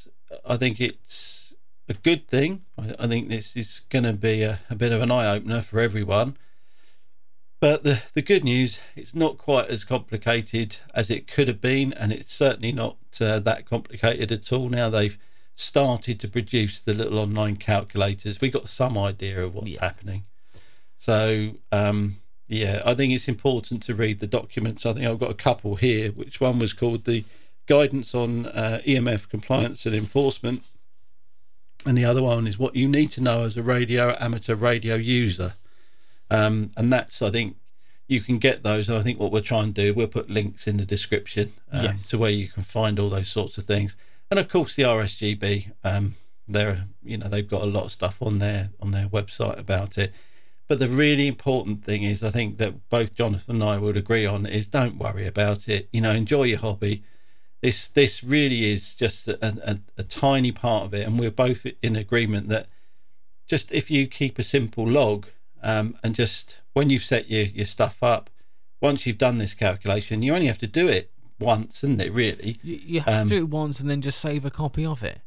I 0.45 0.57
think 0.57 0.81
it's 0.81 1.55
a 1.89 1.95
good 1.95 2.27
thing. 2.29 2.63
I, 2.79 2.95
I 2.99 3.07
think 3.07 3.29
this 3.29 3.57
is 3.57 3.81
going 3.91 4.05
to 4.05 4.13
be 4.13 4.43
a, 4.43 4.61
a 4.71 4.75
bit 4.75 4.93
of 4.93 5.03
an 5.03 5.11
eye 5.11 5.31
opener 5.35 5.63
for 5.63 5.81
everyone. 5.81 6.37
But 7.61 7.85
the, 7.85 8.03
the 8.15 8.23
good 8.23 8.43
news, 8.43 8.81
it's 8.97 9.15
not 9.15 9.39
quite 9.39 9.69
as 9.69 9.85
complicated 9.85 10.79
as 10.95 11.11
it 11.11 11.29
could 11.29 11.47
have 11.47 11.61
been, 11.61 11.93
and 11.93 12.13
it's 12.13 12.35
certainly 12.35 12.73
not 12.73 12.97
uh, 13.21 13.39
that 13.41 13.67
complicated 13.67 14.33
at 14.33 14.53
all. 14.53 14.69
Now 14.69 14.91
they've 14.91 15.17
started 15.55 16.19
to 16.21 16.29
produce 16.29 16.81
the 16.81 16.93
little 16.95 17.19
online 17.19 17.57
calculators. 17.57 18.41
We 18.41 18.51
got 18.51 18.69
some 18.69 18.99
idea 18.99 19.45
of 19.45 19.55
what's 19.55 19.69
Yeah. 19.69 19.81
happening. 19.81 20.25
So 20.99 21.53
um, 21.71 22.17
yeah, 22.49 22.83
I 22.85 22.95
think 22.95 23.13
it's 23.13 23.29
important 23.29 23.83
to 23.85 23.95
read 23.95 24.19
the 24.21 24.27
documents. 24.27 24.85
I 24.85 24.93
think 24.93 25.07
I've 25.07 25.21
got 25.21 25.31
a 25.31 25.35
couple 25.35 25.77
here. 25.77 26.11
Which 26.11 26.41
one 26.41 26.59
was 26.59 26.73
called 26.73 27.05
the 27.05 27.25
Guidance 27.67 28.15
on 28.15 28.47
uh, 28.47 28.81
EMF 28.87 29.29
Compliance 29.29 29.87
and 29.87 29.95
Enforcement, 29.95 30.63
and 31.87 31.97
the 31.97 32.05
other 32.05 32.23
one 32.23 32.47
is 32.47 32.59
what 32.59 32.77
you 32.77 32.89
need 32.89 33.11
to 33.13 33.21
know 33.21 33.45
as 33.45 33.57
a 33.57 33.63
radio 33.63 34.17
amateur 34.21 34.55
radio 34.55 34.95
user. 34.95 35.55
Um, 36.31 36.71
and 36.77 36.93
that's, 36.93 37.21
I 37.23 37.31
think, 37.31 37.57
you 38.09 38.21
can 38.21 38.39
get 38.39 38.63
those. 38.63 38.89
And 38.89 38.97
I 38.99 39.03
think 39.03 39.19
what 39.19 39.31
we'll 39.31 39.43
try 39.43 39.63
and 39.63 39.73
do, 39.75 39.93
we'll 39.95 40.07
put 40.07 40.31
links 40.31 40.67
in 40.67 40.77
the 40.77 40.85
description 40.85 41.53
um, 41.71 41.85
Yes. 41.85 42.09
to 42.09 42.19
where 42.19 42.31
you 42.31 42.49
can 42.49 42.63
find 42.63 42.99
all 42.99 43.09
those 43.11 43.29
sorts 43.29 43.59
of 43.59 43.65
things. 43.65 43.97
And 44.31 44.39
of 44.41 44.49
course, 44.49 44.75
the 44.75 44.83
RSGB, 44.85 45.73
um, 45.85 46.15
they're, 46.49 46.85
you 47.03 47.19
know, 47.19 47.29
they've 47.29 47.49
got 47.49 47.63
a 47.63 47.67
lot 47.67 47.85
of 47.85 47.93
stuff 47.93 48.21
on 48.23 48.39
their 48.39 48.71
on 48.81 48.91
their 48.93 49.07
website 49.09 49.59
about 49.59 49.99
it. 49.99 50.13
But 50.69 50.79
the 50.79 50.89
really 50.89 51.27
important 51.27 51.85
thing 51.85 52.03
is, 52.03 52.23
I 52.23 52.31
think 52.31 52.57
that 52.59 52.89
both 52.89 53.15
Jonathan 53.15 53.57
and 53.57 53.65
I 53.65 53.77
would 53.77 53.97
agree 53.97 54.25
on 54.25 54.47
is 54.47 54.67
don't 54.67 54.97
worry 54.99 55.27
about 55.27 55.69
it. 55.69 55.89
You 55.93 56.01
know, 56.01 56.13
enjoy 56.13 56.45
your 56.45 56.59
hobby. 56.61 57.03
This 57.63 57.87
this 57.89 58.25
really 58.25 58.71
is 58.73 58.95
just 58.95 59.29
a, 59.29 59.39
a, 59.71 59.79
a 59.97 60.03
tiny 60.03 60.51
part 60.51 60.85
of 60.85 60.95
it, 60.95 61.07
and 61.07 61.19
we're 61.19 61.31
both 61.31 61.65
in 61.81 61.95
agreement 61.97 62.49
that 62.49 62.67
just 63.49 63.71
if 63.71 63.91
you 63.91 64.07
keep 64.09 64.39
a 64.39 64.43
simple 64.43 64.85
log 64.85 65.27
um, 65.63 65.97
and 66.03 66.15
just 66.15 66.59
when 66.73 66.91
you've 66.91 67.05
set 67.05 67.31
your, 67.31 67.45
your 67.45 67.67
stuff 67.67 68.03
up, 68.03 68.31
once 68.81 69.07
you've 69.07 69.19
done 69.19 69.39
this 69.39 69.55
calculation, 69.55 70.23
you 70.23 70.35
only 70.35 70.49
have 70.49 70.59
to 70.59 70.67
do 70.67 70.89
it 70.89 71.11
once, 71.39 71.85
isn't 71.85 72.01
it? 72.01 72.13
Really, 72.13 72.59
You, 72.63 72.81
you 72.85 73.01
have 73.03 73.23
Um, 73.23 73.29
to 73.29 73.35
do 73.37 73.45
it 73.45 73.49
once 73.49 73.79
and 73.79 73.89
then 73.89 74.01
just 74.01 74.21
save 74.21 74.45
a 74.45 74.51
copy 74.51 74.85
of 74.85 75.03
it. 75.05 75.21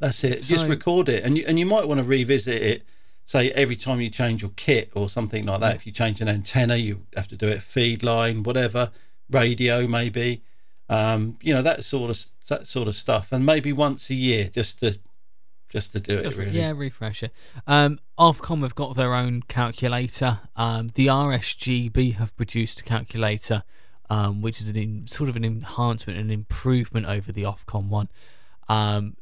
That's 0.00 0.24
it. 0.24 0.42
Just 0.42 0.66
record 0.66 1.08
it, 1.08 1.22
and 1.22 1.38
you 1.38 1.44
and 1.46 1.60
you 1.60 1.66
might 1.66 1.86
want 1.86 1.98
to 1.98 2.04
revisit 2.04 2.60
it. 2.60 2.82
Say 3.24 3.52
every 3.52 3.76
time 3.76 4.00
you 4.00 4.10
change 4.10 4.42
your 4.42 4.50
kit 4.56 4.90
or 4.94 5.08
something 5.08 5.46
like 5.46 5.60
that. 5.60 5.76
If 5.76 5.86
you 5.86 5.92
change 5.92 6.20
an 6.20 6.28
antenna, 6.28 6.74
you 6.74 7.06
have 7.14 7.28
to 7.28 7.36
do 7.36 7.46
it 7.46 7.62
feed 7.62 8.02
line, 8.02 8.42
whatever, 8.42 8.90
radio 9.30 9.86
maybe. 9.86 10.42
Um, 10.88 11.38
you 11.40 11.54
know 11.54 11.62
that 11.62 11.84
sort 11.84 12.10
of 12.10 12.24
that 12.48 12.66
sort 12.66 12.88
of 12.88 12.96
stuff, 12.96 13.32
and 13.32 13.46
maybe 13.46 13.72
once 13.72 14.10
a 14.10 14.14
year, 14.14 14.50
just 14.52 14.80
to 14.80 14.98
just 15.72 15.92
to 15.92 16.00
do 16.00 16.18
it. 16.18 16.36
Really, 16.36 16.50
Yeah, 16.50 16.72
refresher. 16.76 17.30
Um, 17.66 17.98
Ofcom 18.18 18.62
have 18.62 18.74
got 18.74 18.94
their 18.94 19.14
own 19.14 19.42
calculator. 19.48 20.40
Um, 20.54 20.90
the 20.94 21.06
RSGB 21.06 22.16
have 22.16 22.36
produced 22.36 22.80
a 22.80 22.82
calculator, 22.84 23.62
um, 24.10 24.42
which 24.42 24.60
is 24.60 24.68
an 24.68 24.76
in, 24.76 25.06
sort 25.06 25.30
of 25.30 25.36
an 25.36 25.44
enhancement, 25.44 26.18
an 26.18 26.30
improvement 26.30 27.06
over 27.06 27.32
the 27.32 27.44
Ofcom 27.44 27.88
one. 27.88 28.10
Um, 28.68 29.16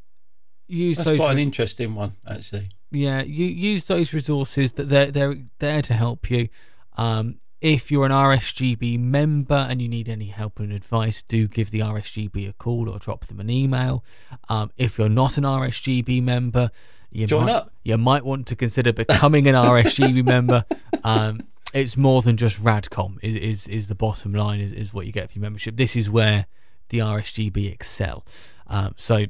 use 0.66 0.96
that's 0.96 1.08
those. 1.08 1.20
quite 1.20 1.32
an 1.32 1.38
interesting 1.38 1.94
one 1.94 2.14
actually. 2.26 2.70
yeah, 2.90 3.22
you 3.22 3.46
use 3.46 3.86
those 3.86 4.12
resources 4.12 4.72
that 4.72 4.88
they're 4.88 5.10
they're 5.12 5.36
there 5.60 5.82
to 5.82 5.94
help 5.94 6.30
you. 6.30 6.48
Um, 6.96 7.36
if 7.60 7.90
you're 7.90 8.06
an 8.06 8.12
RSGB 8.12 8.98
member 8.98 9.66
and 9.68 9.82
you 9.82 9.88
need 9.88 10.08
any 10.08 10.26
help 10.26 10.58
and 10.58 10.72
advice, 10.72 11.22
do 11.22 11.46
give 11.46 11.70
the 11.70 11.80
RSGB 11.80 12.48
a 12.48 12.52
call 12.54 12.88
or 12.88 12.98
drop 12.98 13.26
them 13.26 13.38
an 13.40 13.50
email. 13.50 14.02
Um, 14.48 14.70
if 14.76 14.98
you're 14.98 15.08
not 15.08 15.36
an 15.36 15.44
RSGB 15.44 16.22
member, 16.22 16.70
you 17.10 17.26
Join 17.26 17.46
might, 17.46 17.52
up. 17.52 17.72
You 17.82 17.98
might 17.98 18.24
want 18.24 18.46
to 18.46 18.56
consider 18.56 18.92
becoming 18.92 19.46
an 19.46 19.54
RSGB 19.54 20.24
member. 20.26 20.64
Um, 21.04 21.40
it's 21.74 21.96
more 21.96 22.22
than 22.22 22.36
just 22.36 22.62
Radcom. 22.62 23.18
Is 23.22 23.34
is, 23.34 23.68
is 23.68 23.88
the 23.88 23.94
bottom 23.94 24.32
line? 24.32 24.60
Is, 24.60 24.72
is 24.72 24.94
what 24.94 25.06
you 25.06 25.12
get 25.12 25.30
for 25.30 25.34
your 25.38 25.42
membership. 25.42 25.76
This 25.76 25.96
is 25.96 26.08
where 26.08 26.46
the 26.88 26.98
RSGB 26.98 27.72
excel. 27.72 28.24
Um, 28.66 28.94
so 28.96 29.26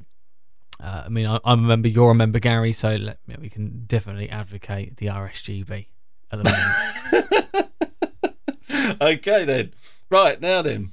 uh, 0.82 1.02
I 1.06 1.08
mean, 1.08 1.26
I, 1.26 1.38
I'm 1.44 1.64
a 1.64 1.68
member. 1.68 1.88
You're 1.88 2.12
a 2.12 2.14
member, 2.14 2.38
Gary. 2.38 2.72
So 2.72 2.96
let, 2.96 3.18
we 3.38 3.48
can 3.48 3.84
definitely 3.86 4.30
advocate 4.30 4.98
the 4.98 5.06
RSGB 5.06 5.86
at 6.30 6.42
the 6.42 6.44
moment. 6.44 7.69
okay 9.14 9.44
then. 9.44 9.72
Right 10.10 10.40
now 10.40 10.62
then. 10.62 10.92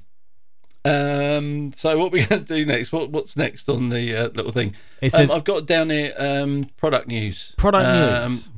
Um, 0.84 1.72
so 1.76 1.98
what 1.98 2.12
we're 2.12 2.26
going 2.26 2.44
to 2.44 2.54
do 2.54 2.64
next? 2.64 2.92
What 2.92 3.10
what's 3.10 3.36
next 3.36 3.68
on 3.68 3.88
the 3.90 4.14
uh, 4.16 4.28
little 4.28 4.52
thing? 4.52 4.74
It 5.02 5.14
Um, 5.14 5.30
I've 5.30 5.44
got 5.44 5.66
down 5.66 5.90
here 5.90 6.14
um, 6.16 6.70
product 6.76 7.08
news. 7.08 7.52
product 7.58 7.86
Um, 7.86 8.30
news. 8.30 8.50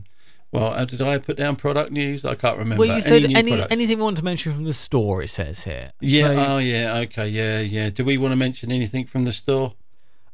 Well, 0.52 0.66
uh, 0.72 0.84
did 0.84 1.00
I 1.00 1.18
put 1.18 1.36
down 1.36 1.56
product 1.56 1.92
news? 1.92 2.24
I 2.24 2.34
can't 2.34 2.58
remember. 2.58 2.80
Well, 2.84 2.94
you 2.94 3.00
said 3.00 3.24
any, 3.24 3.50
products? 3.52 3.72
anything 3.72 3.98
you 3.98 4.04
want 4.04 4.16
to 4.18 4.24
mention 4.24 4.52
from 4.52 4.64
the 4.64 4.72
store. 4.72 5.22
It 5.22 5.30
says 5.30 5.62
here. 5.62 5.92
Yeah. 6.00 6.26
So, 6.26 6.36
oh, 6.54 6.58
yeah. 6.58 6.98
Okay. 6.98 7.28
Yeah. 7.28 7.60
Yeah. 7.60 7.90
Do 7.90 8.04
we 8.04 8.18
want 8.18 8.32
to 8.32 8.36
mention 8.36 8.70
anything 8.72 9.06
from 9.06 9.24
the 9.24 9.32
store? 9.32 9.74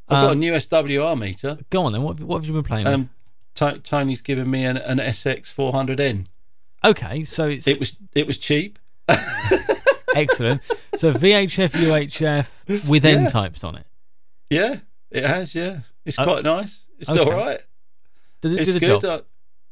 I've 0.09 0.23
got 0.23 0.29
a 0.29 0.33
Um, 0.33 0.39
new 0.41 0.53
SWR 0.53 1.19
meter. 1.19 1.59
go 1.71 1.83
on 1.85 1.93
then. 1.93 2.03
What, 2.03 2.21
what 2.21 2.37
have 2.39 2.47
you 2.47 2.53
been 2.55 2.63
playing 2.63 2.85
with? 2.87 2.95
Um, 2.95 3.11
T- 3.55 3.79
Tony's 3.81 4.21
given 4.21 4.51
me 4.51 4.65
an, 4.65 4.77
an 4.77 4.99
SX 4.99 5.55
400N. 5.55 6.27
Okay, 6.85 7.25
so 7.25 7.47
it's 7.47 7.67
It 7.67 7.79
was 7.81 7.97
it 8.15 8.27
was 8.27 8.39
cheap. 8.39 8.79
excellent. 10.15 10.63
So 10.97 11.13
VHF, 11.13 11.71
UHF 11.73 12.89
with 12.89 13.05
N 13.05 13.23
Yeah. 13.25 13.29
types 13.29 13.65
on 13.65 13.77
it. 13.77 13.87
Yeah, 14.51 14.77
it 15.11 15.25
has. 15.25 15.55
Yeah, 15.55 15.81
it's 16.05 16.19
Oh, 16.19 16.25
quite 16.25 16.45
nice. 16.45 16.83
It's 16.99 17.11
okay. 17.11 17.21
all 17.21 17.31
right. 17.37 17.59
Does 18.41 18.53
it 18.53 18.61
It's 18.61 18.67
do 18.67 18.73
the 18.75 18.81
good. 18.81 19.01
job? 19.01 19.05
Uh, 19.05 19.23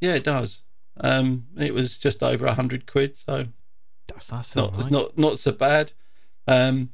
yeah, 0.00 0.14
it 0.14 0.24
does. 0.24 0.62
Um, 1.00 1.46
it 1.58 1.72
was 1.74 1.98
just 1.98 2.22
over 2.22 2.46
a 2.46 2.54
hundred 2.54 2.86
quid, 2.86 3.16
so 3.16 3.46
That's 4.08 4.28
that's 4.28 4.54
not 4.56 4.72
all 4.74 4.80
it's 4.80 4.90
not 4.90 5.18
not 5.18 5.38
so 5.38 5.52
bad. 5.52 5.92
Um, 6.46 6.90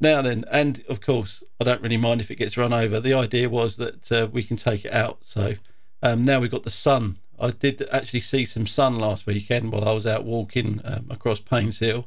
now 0.00 0.22
then, 0.22 0.44
and 0.50 0.82
of 0.88 1.00
course, 1.00 1.42
I 1.60 1.64
don't 1.64 1.82
really 1.82 1.96
mind 1.96 2.20
if 2.20 2.30
it 2.30 2.36
gets 2.36 2.56
run 2.56 2.72
over. 2.72 3.00
The 3.00 3.14
idea 3.14 3.48
was 3.48 3.76
that 3.76 4.12
uh, 4.12 4.28
we 4.30 4.42
can 4.42 4.56
take 4.56 4.84
it 4.84 4.92
out. 4.92 5.18
So 5.22 5.54
um, 6.02 6.22
now 6.22 6.40
we've 6.40 6.50
got 6.50 6.62
the 6.62 6.70
sun. 6.70 7.18
I 7.38 7.50
did 7.50 7.86
actually 7.92 8.20
see 8.20 8.44
some 8.44 8.66
sun 8.66 8.98
last 8.98 9.26
weekend 9.26 9.72
while 9.72 9.88
I 9.88 9.92
was 9.92 10.06
out 10.06 10.24
walking 10.24 10.80
um, 10.84 11.06
across 11.10 11.40
Paynes 11.40 11.78
Hill. 11.78 12.06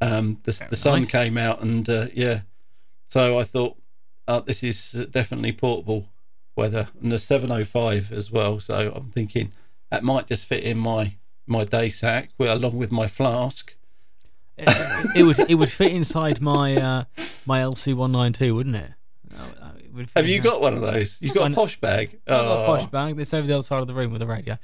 Um, 0.00 0.40
the, 0.44 0.66
the 0.70 0.76
sun 0.76 1.02
nice. 1.02 1.10
came 1.10 1.38
out, 1.38 1.62
and 1.62 1.88
uh, 1.88 2.08
yeah, 2.12 2.40
so 3.08 3.38
I 3.38 3.44
thought 3.44 3.76
uh, 4.26 4.40
this 4.40 4.62
is 4.62 5.06
definitely 5.10 5.52
portable 5.52 6.08
weather, 6.56 6.88
and 7.00 7.12
the 7.12 7.18
705 7.18 8.12
as 8.12 8.30
well. 8.30 8.58
So 8.58 8.92
I'm 8.94 9.10
thinking 9.10 9.52
that 9.90 10.02
might 10.02 10.26
just 10.26 10.46
fit 10.46 10.64
in 10.64 10.78
my 10.78 11.14
my 11.46 11.64
day 11.64 11.90
sack, 11.90 12.30
well, 12.38 12.56
along 12.56 12.76
with 12.76 12.90
my 12.90 13.06
flask. 13.06 13.76
it, 14.56 15.16
it 15.16 15.22
would 15.24 15.38
it 15.38 15.54
would 15.54 15.70
fit 15.70 15.92
inside 15.92 16.40
my 16.40 16.76
uh, 16.76 17.04
my 17.46 17.60
LC 17.60 17.94
one 17.94 18.12
nine 18.12 18.32
two, 18.32 18.54
wouldn't 18.54 18.76
it? 18.76 18.92
Oh, 19.34 19.36
uh, 19.38 19.44
it 19.44 19.50
would 19.58 19.80
fit 19.80 19.81
Have 20.16 20.26
you 20.26 20.40
got 20.40 20.60
one 20.60 20.74
of 20.74 20.80
those? 20.80 21.18
You've 21.20 21.34
got 21.34 21.48
I- 21.48 21.52
a 21.52 21.54
posh 21.54 21.80
bag. 21.80 22.18
I've 22.26 22.32
got 22.34 22.40
a 22.46 22.62
Oh, 22.62 22.66
posh 22.66 22.86
bag 22.86 23.16
that's 23.16 23.34
over 23.34 23.46
the 23.46 23.54
other 23.54 23.62
side 23.62 23.80
of 23.80 23.86
the 23.86 23.94
room 23.94 24.12
with 24.12 24.22
a 24.22 24.26
radio. 24.26 24.58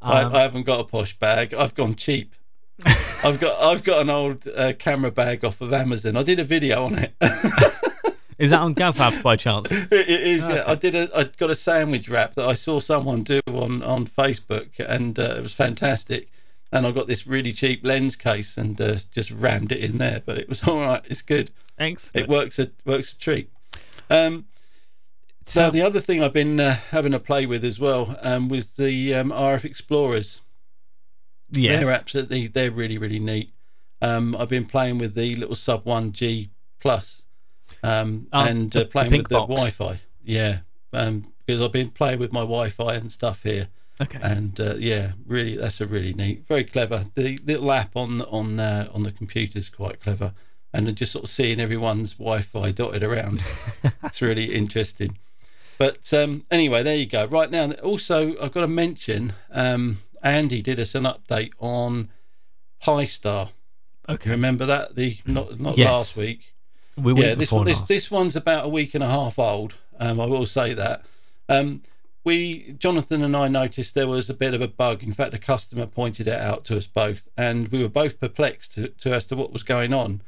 I, 0.00 0.22
Um, 0.22 0.34
I 0.34 0.40
haven't 0.42 0.64
got 0.64 0.80
a 0.80 0.84
posh 0.84 1.18
bag. 1.18 1.52
I've 1.54 1.74
gone 1.74 1.94
cheap. 1.94 2.34
I've 3.24 3.40
got 3.40 3.60
I've 3.60 3.82
got 3.82 4.02
an 4.02 4.10
old 4.10 4.46
uh, 4.48 4.72
camera 4.78 5.10
bag 5.10 5.44
off 5.44 5.60
of 5.60 5.72
Amazon. 5.72 6.16
I 6.16 6.22
did 6.22 6.38
a 6.38 6.44
video 6.44 6.84
on 6.84 6.96
it. 6.98 7.12
is 8.38 8.50
that 8.50 8.60
on 8.60 8.74
Gazlab 8.74 9.20
by 9.22 9.34
chance? 9.34 9.72
it, 9.72 9.88
it 9.92 10.08
is. 10.08 10.42
Yeah, 10.42 10.62
I 10.66 10.76
did 10.76 10.94
a. 10.94 11.08
I 11.16 11.24
got 11.24 11.50
a 11.50 11.56
sandwich 11.56 12.08
wrap 12.08 12.34
that 12.34 12.46
I 12.48 12.54
saw 12.54 12.78
someone 12.78 13.24
do 13.24 13.40
on 13.48 13.82
on 13.82 14.06
Facebook, 14.06 14.68
and 14.78 15.18
uh, 15.18 15.34
it 15.38 15.42
was 15.42 15.52
fantastic. 15.52 16.30
And 16.70 16.86
I 16.86 16.90
got 16.92 17.06
this 17.08 17.26
really 17.26 17.52
cheap 17.52 17.84
lens 17.84 18.14
case 18.14 18.56
and 18.58 18.78
uh, 18.80 18.96
just 19.10 19.30
rammed 19.30 19.72
it 19.72 19.78
in 19.78 19.96
there. 19.98 20.22
But 20.24 20.36
it 20.38 20.48
was 20.48 20.62
all 20.62 20.78
right. 20.80 21.02
It's 21.08 21.22
good. 21.22 21.50
Thanks. 21.78 22.10
It 22.14 22.28
works 22.28 22.58
a 22.60 22.70
works 22.84 23.12
a 23.12 23.18
treat. 23.18 23.50
Um, 24.10 24.44
so 25.48 25.62
So- 25.66 25.70
the 25.70 25.82
other 25.82 26.00
thing 26.00 26.22
I've 26.22 26.32
been 26.32 26.60
uh, 26.60 26.76
having 26.90 27.14
a 27.14 27.18
play 27.20 27.46
with 27.46 27.64
as 27.64 27.78
well 27.80 28.16
um, 28.22 28.48
was 28.48 28.66
the 28.72 29.14
um, 29.14 29.30
RF 29.30 29.64
Explorers. 29.64 30.40
yes. 31.50 31.82
They're 31.84 31.92
absolutely 31.94 32.46
they're 32.46 32.70
really 32.70 32.98
really 32.98 33.18
neat. 33.18 33.52
Um, 34.00 34.36
I've 34.38 34.48
been 34.48 34.66
playing 34.66 34.98
with 34.98 35.14
the 35.14 35.34
little 35.34 35.56
Sub 35.56 35.84
One 35.84 36.12
G 36.12 36.50
Plus, 36.78 37.22
um, 37.82 38.28
Oh, 38.32 38.44
and 38.44 38.70
the- 38.70 38.82
uh, 38.82 38.88
playing 38.88 39.10
pink 39.10 39.22
with 39.24 39.30
the 39.30 39.46
box. 39.46 39.54
Wi-Fi. 39.76 40.00
Yeah, 40.24 40.58
um, 40.92 41.24
because 41.44 41.60
I've 41.60 41.72
been 41.72 41.90
playing 41.90 42.18
with 42.20 42.32
my 42.32 42.40
Wi-Fi 42.40 42.94
and 42.94 43.10
stuff 43.10 43.42
here, 43.42 43.68
Okay. 44.00 44.18
and 44.22 44.60
uh, 44.60 44.74
yeah, 44.76 45.12
really 45.26 45.56
that's 45.56 45.80
a 45.80 45.86
really 45.86 46.12
neat, 46.12 46.46
very 46.46 46.62
clever. 46.64 47.06
The 47.16 47.38
little 47.44 47.72
app 47.72 47.96
on 47.96 48.22
on 48.22 48.60
uh, 48.60 48.88
on 48.94 49.02
the 49.02 49.10
computer 49.12 49.58
is 49.58 49.68
quite 49.68 50.00
clever, 50.00 50.32
and 50.72 50.94
just 50.94 51.10
sort 51.12 51.24
of 51.24 51.30
seeing 51.30 51.58
everyone's 51.58 52.12
Wi-Fi 52.14 52.70
dotted 52.72 53.02
around. 53.02 53.42
it's 54.04 54.20
really 54.22 54.54
interesting. 54.54 55.18
But 55.78 56.12
um, 56.12 56.44
anyway, 56.50 56.82
there 56.82 56.96
you 56.96 57.06
go. 57.06 57.26
Right 57.26 57.50
now, 57.50 57.70
also 57.82 58.34
I've 58.42 58.52
got 58.52 58.62
to 58.62 58.66
mention 58.68 59.32
um, 59.50 59.98
Andy 60.22 60.60
did 60.60 60.80
us 60.80 60.94
an 60.94 61.04
update 61.04 61.52
on 61.60 62.10
Pi 62.80 63.04
Star. 63.04 63.50
okay. 64.08 64.30
Remember 64.30 64.66
that 64.66 64.96
the 64.96 65.18
not 65.24 65.58
not 65.60 65.78
Yes. 65.78 65.86
last 65.90 66.16
week. 66.16 66.54
We 66.96 67.14
yeah, 67.14 67.34
this 67.36 67.52
one 67.52 67.64
this 67.64 67.80
this 67.82 68.10
one's 68.10 68.34
about 68.34 68.64
a 68.64 68.68
week 68.68 68.94
and 68.94 69.04
a 69.04 69.08
half 69.08 69.38
old. 69.38 69.74
Um, 70.00 70.20
I 70.20 70.26
will 70.26 70.46
say 70.46 70.74
that. 70.74 71.02
Um, 71.48 71.82
we 72.24 72.74
Jonathan 72.78 73.22
and 73.22 73.36
I 73.36 73.46
noticed 73.48 73.94
there 73.94 74.08
was 74.08 74.28
a 74.28 74.34
bit 74.34 74.54
of 74.54 74.60
a 74.60 74.68
bug. 74.68 75.04
In 75.04 75.12
fact, 75.12 75.32
a 75.32 75.38
customer 75.38 75.86
pointed 75.86 76.26
it 76.26 76.40
out 76.40 76.64
to 76.66 76.76
us 76.76 76.88
both, 76.88 77.28
and 77.36 77.68
we 77.68 77.80
were 77.80 77.88
both 77.88 78.18
perplexed 78.18 78.74
to, 78.74 78.88
to 78.88 79.14
as 79.14 79.24
to 79.26 79.36
what 79.36 79.52
was 79.52 79.62
going 79.62 79.92
on. 79.94 80.22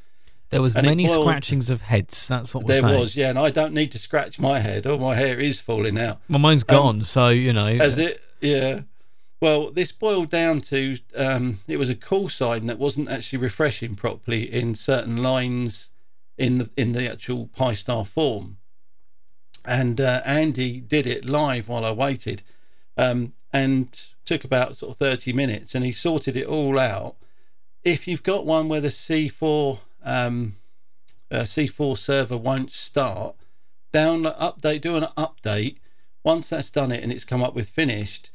There 0.51 0.61
was 0.61 0.75
and 0.75 0.87
many 0.87 1.07
boiled- 1.07 1.27
scratchings 1.27 1.71
of 1.71 1.83
heads. 1.83 2.27
That's 2.29 2.53
what 2.55 2.67
There 2.67 2.81
saying. 2.81 2.99
was, 3.01 3.17
yeah, 3.17 3.31
and 3.31 3.39
I 3.39 3.51
don't 3.51 3.73
need 3.73 3.93
to 3.93 3.99
scratch 3.99 4.39
my 4.39 4.59
head. 4.61 4.87
Oh, 4.87 4.99
my 4.99 5.15
hair 5.15 5.39
is 5.41 5.61
falling 5.61 5.97
out. 5.99 6.21
Well, 6.29 6.39
mine's 6.41 6.65
gone, 6.65 7.03
so 7.03 7.29
you 7.29 7.53
know. 7.53 7.67
as 7.67 7.99
it? 7.99 8.21
Yeah. 8.41 8.81
Well, 9.41 9.71
this 9.71 9.91
boiled 9.93 10.29
down 10.29 10.61
to 10.63 10.99
um, 11.17 11.61
it 11.67 11.79
was 11.79 11.89
a 11.89 11.95
call 11.95 12.29
sign 12.29 12.67
that 12.67 12.79
wasn't 12.79 13.09
actually 13.09 13.39
refreshing 13.39 13.95
properly 13.95 14.53
in 14.53 14.75
certain 14.75 15.17
lines 15.17 15.89
in 16.37 16.59
the 16.59 16.71
in 16.77 16.93
the 16.93 17.11
actual 17.11 17.47
Pi 17.55 17.73
Star 17.75 18.05
form. 18.05 18.59
and 19.65 20.01
uh, 20.01 20.21
Andy 20.25 20.81
did 20.81 21.07
it 21.07 21.25
live 21.27 21.69
while 21.69 21.85
I 21.85 21.93
waited, 21.93 22.43
um, 22.97 23.35
and 23.53 23.99
took 24.25 24.43
about 24.45 24.77
sort 24.77 24.93
of 24.93 24.99
thirty 24.99 25.33
minutes, 25.33 25.75
and 25.75 25.85
he 25.85 25.93
sorted 25.93 26.37
it 26.37 26.47
all 26.47 26.79
out. 26.79 27.17
If 27.85 28.07
you've 28.09 28.23
got 28.23 28.45
one 28.47 28.69
where 28.69 28.81
the 28.81 28.89
C4 28.89 29.79
um, 30.03 30.57
uh, 31.31 31.41
C4 31.41 31.97
server 31.97 32.37
won't 32.37 32.73
start, 32.73 33.37
down 33.93 34.23
update, 34.23 34.83
do 34.83 34.97
an 34.97 35.07
update. 35.17 35.77
Once 36.23 36.51
that's 36.51 36.71
done 36.71 36.93
it 36.93 37.03
and 37.03 37.13
it's 37.13 37.25
come 37.25 37.43
up 37.43 37.55
with 37.55 37.69
finished, 37.69 38.31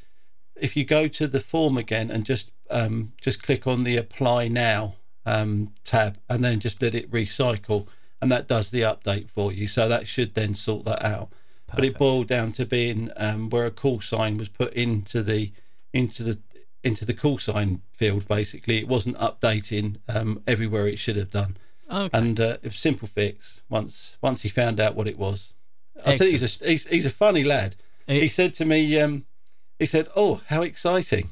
if 0.56 0.76
you 0.76 0.84
go 0.86 1.08
to 1.08 1.28
the 1.28 1.40
form 1.40 1.78
again 1.78 2.10
and 2.10 2.26
just 2.26 2.52
um, 2.72 3.14
just 3.22 3.44
click 3.44 3.68
on 3.68 3.84
the 3.84 3.96
apply 3.96 4.48
now 4.48 4.96
um, 5.26 5.72
tab 5.84 6.18
and 6.28 6.44
then 6.44 6.60
just 6.60 6.82
let 6.82 6.96
it 6.96 7.12
recycle 7.12 7.88
and 8.22 8.32
that 8.32 8.48
does 8.48 8.72
the 8.72 8.82
update 8.82 9.30
for 9.30 9.52
you. 9.52 9.68
So 9.68 9.88
that 9.88 10.08
should 10.08 10.34
then 10.34 10.56
sort 10.56 10.86
that 10.86 11.06
out. 11.06 11.30
But 11.74 11.86
it 11.86 11.98
boiled 11.98 12.28
down 12.28 12.54
to 12.54 12.66
being 12.66 13.12
um, 13.18 13.50
where 13.50 13.66
a 13.66 13.72
call 13.72 14.02
sign 14.02 14.38
was 14.38 14.50
put 14.50 14.74
into 14.74 15.22
the 15.22 15.52
into 15.94 16.24
the 16.24 16.40
into 16.86 17.04
the 17.06 17.14
call 17.14 17.38
sign 17.40 17.82
field 17.92 18.28
basically 18.28 18.78
it 18.78 18.88
wasn't 18.88 19.18
updating 19.18 19.98
um, 20.08 20.42
everywhere 20.48 20.88
it 20.88 21.00
should 21.00 21.16
have 21.18 21.32
done 21.32 21.58
Okay. 21.92 22.18
and 22.18 22.40
uh, 22.40 22.58
it 22.62 22.66
was 22.66 22.74
a 22.76 22.78
simple 22.78 23.08
fix 23.08 23.62
once 23.70 24.18
once 24.22 24.42
he 24.44 24.50
found 24.50 24.80
out 24.80 24.96
what 24.96 25.08
it 25.08 25.18
was 25.20 25.54
I 26.06 26.16
think 26.18 26.32
he's 26.32 26.62
a, 26.62 26.66
he's, 26.66 26.86
he's 26.88 27.06
a 27.06 27.10
funny 27.10 27.44
lad 27.44 27.76
It- 28.08 28.22
he 28.22 28.28
said 28.28 28.54
to 28.56 28.66
me 28.66 29.00
um, 29.00 29.26
he 29.80 29.86
said 29.86 30.08
oh 30.16 30.42
how 30.48 30.62
exciting 30.62 31.32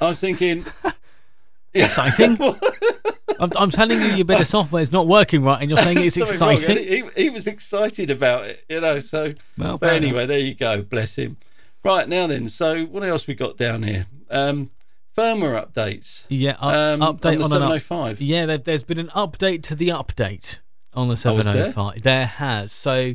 I 0.00 0.08
was 0.08 0.20
thinking 0.20 0.64
Exciting? 1.74 2.38
I'm, 3.40 3.52
I'm 3.56 3.70
telling 3.70 4.00
you, 4.00 4.06
your 4.08 4.24
bit 4.24 4.40
of 4.40 4.46
software 4.46 4.82
is 4.82 4.90
not 4.90 5.06
working 5.06 5.42
right, 5.42 5.60
and 5.60 5.70
you're 5.70 5.76
saying 5.78 5.98
it's 6.00 6.16
exciting. 6.26 6.78
He, 6.78 7.04
he 7.24 7.30
was 7.30 7.46
excited 7.46 8.10
about 8.10 8.46
it, 8.46 8.64
you 8.68 8.80
know. 8.80 8.98
So, 9.00 9.34
Well, 9.56 9.78
but 9.78 9.92
anyway, 9.92 10.26
there 10.26 10.38
you 10.40 10.54
go. 10.54 10.82
Bless 10.82 11.16
him. 11.16 11.36
Right 11.84 12.08
now, 12.08 12.26
then. 12.26 12.48
So, 12.48 12.84
what 12.86 13.04
else 13.04 13.26
we 13.28 13.34
got 13.34 13.56
down 13.56 13.82
here? 13.84 14.06
Um, 14.30 14.70
firmware 15.16 15.66
updates. 15.66 16.24
Yeah, 16.28 16.56
up, 16.60 16.74
Um, 16.74 17.00
update 17.00 17.36
on 17.36 17.44
on, 17.44 17.50
the 17.50 17.56
an 17.56 17.62
up, 17.62 17.80
705. 17.80 18.20
Yeah, 18.20 18.46
there, 18.46 18.58
there's 18.58 18.82
been 18.82 18.98
an 18.98 19.08
update 19.08 19.62
to 19.64 19.74
the 19.74 19.88
update 19.88 20.58
on 20.94 21.08
the 21.08 21.12
Oh, 21.24 21.34
there? 21.36 21.72
705. 21.72 22.02
there? 22.02 22.26
has. 22.26 22.72
So, 22.72 23.14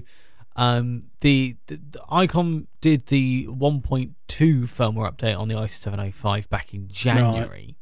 um, 0.55 1.05
the, 1.21 1.55
the, 1.67 1.77
the 1.91 1.99
ICOM 2.11 2.67
did 2.81 3.07
the 3.07 3.47
1.2 3.47 4.13
firmware 4.27 5.11
update 5.11 5.37
on 5.39 5.47
the 5.47 5.61
IC 5.61 5.69
705 5.71 6.49
back 6.49 6.73
in 6.73 6.87
January. 6.87 7.75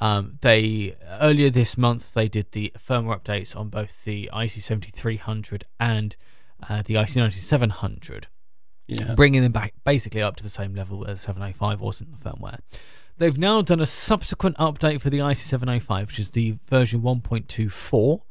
Um, 0.00 0.38
they 0.40 0.96
earlier 1.20 1.50
this 1.50 1.76
month 1.76 2.14
they 2.14 2.26
did 2.26 2.52
the 2.52 2.72
firmware 2.78 3.20
updates 3.20 3.54
on 3.54 3.68
both 3.68 4.04
the 4.04 4.30
IC 4.34 4.52
7300 4.52 5.66
and 5.78 6.16
uh, 6.68 6.82
the 6.82 6.96
IC 6.96 7.16
9700 7.16 8.28
Yeah. 8.98 9.14
bringing 9.14 9.42
them 9.42 9.52
back 9.52 9.74
basically 9.84 10.22
up 10.22 10.36
to 10.36 10.42
the 10.42 10.48
same 10.50 10.74
level 10.74 11.06
as 11.06 11.16
the 11.18 11.22
705 11.22 11.80
was 11.80 12.00
in 12.00 12.08
the 12.10 12.16
firmware. 12.16 12.58
They've 13.18 13.36
now 13.38 13.60
done 13.62 13.80
a 13.80 13.86
subsequent 13.86 14.56
update 14.56 15.00
for 15.00 15.10
the 15.10 15.18
IC705, 15.18 16.06
which 16.06 16.18
is 16.18 16.30
the 16.30 16.56
version 16.68 17.02
1.24. 17.02 18.22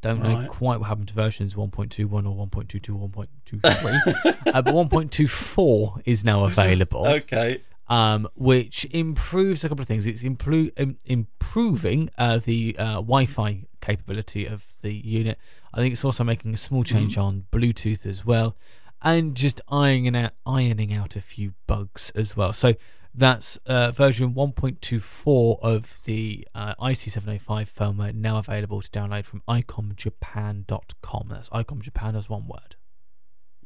Don't 0.00 0.22
know 0.22 0.46
quite 0.48 0.80
what 0.80 0.88
happened 0.88 1.08
to 1.08 1.14
versions 1.14 1.54
1.21 1.54 2.10
or 2.12 2.46
1.22 2.46 3.00
or 3.00 3.08
1.23, 3.08 4.46
uh, 4.54 4.62
but 4.62 4.74
1.24 4.74 6.02
is 6.04 6.24
now 6.24 6.44
available 6.44 7.06
Okay. 7.06 7.60
um, 7.88 8.26
which 8.34 8.84
improves 8.90 9.62
a 9.64 9.68
couple 9.68 9.82
of 9.82 9.88
things. 9.88 10.06
It's 10.06 10.22
impro- 10.22 10.72
im- 10.76 10.98
improving 11.04 12.10
uh, 12.18 12.38
the 12.42 12.74
uh, 12.78 12.94
Wi-Fi 12.94 13.64
capability 13.80 14.46
of 14.46 14.64
the 14.82 14.92
unit. 14.92 15.38
I 15.72 15.76
think 15.78 15.92
it's 15.92 16.04
also 16.04 16.24
making 16.24 16.52
a 16.54 16.56
small 16.56 16.84
change 16.84 17.16
on 17.16 17.46
Bluetooth 17.52 18.04
as 18.04 18.24
well, 18.26 18.56
and 19.02 19.34
just 19.34 19.60
ironing 19.68 20.16
out 20.16 20.32
ironing 20.46 20.92
out 20.92 21.16
a 21.16 21.20
few 21.20 21.54
bugs 21.66 22.10
as 22.14 22.36
well. 22.36 22.52
So 22.52 22.74
that's 23.14 23.58
uh, 23.66 23.90
version 23.90 24.32
1.24 24.34 25.58
of 25.60 26.00
the 26.04 26.48
uh, 26.54 26.74
IC705 26.76 27.40
firmware 27.70 28.14
now 28.14 28.38
available 28.38 28.80
to 28.80 28.88
download 28.90 29.24
from 29.24 29.42
icomjapan.com. 29.48 31.28
That's 31.30 31.48
icomjapan 31.50 32.16
as 32.16 32.28
one 32.30 32.46
word. 32.48 32.76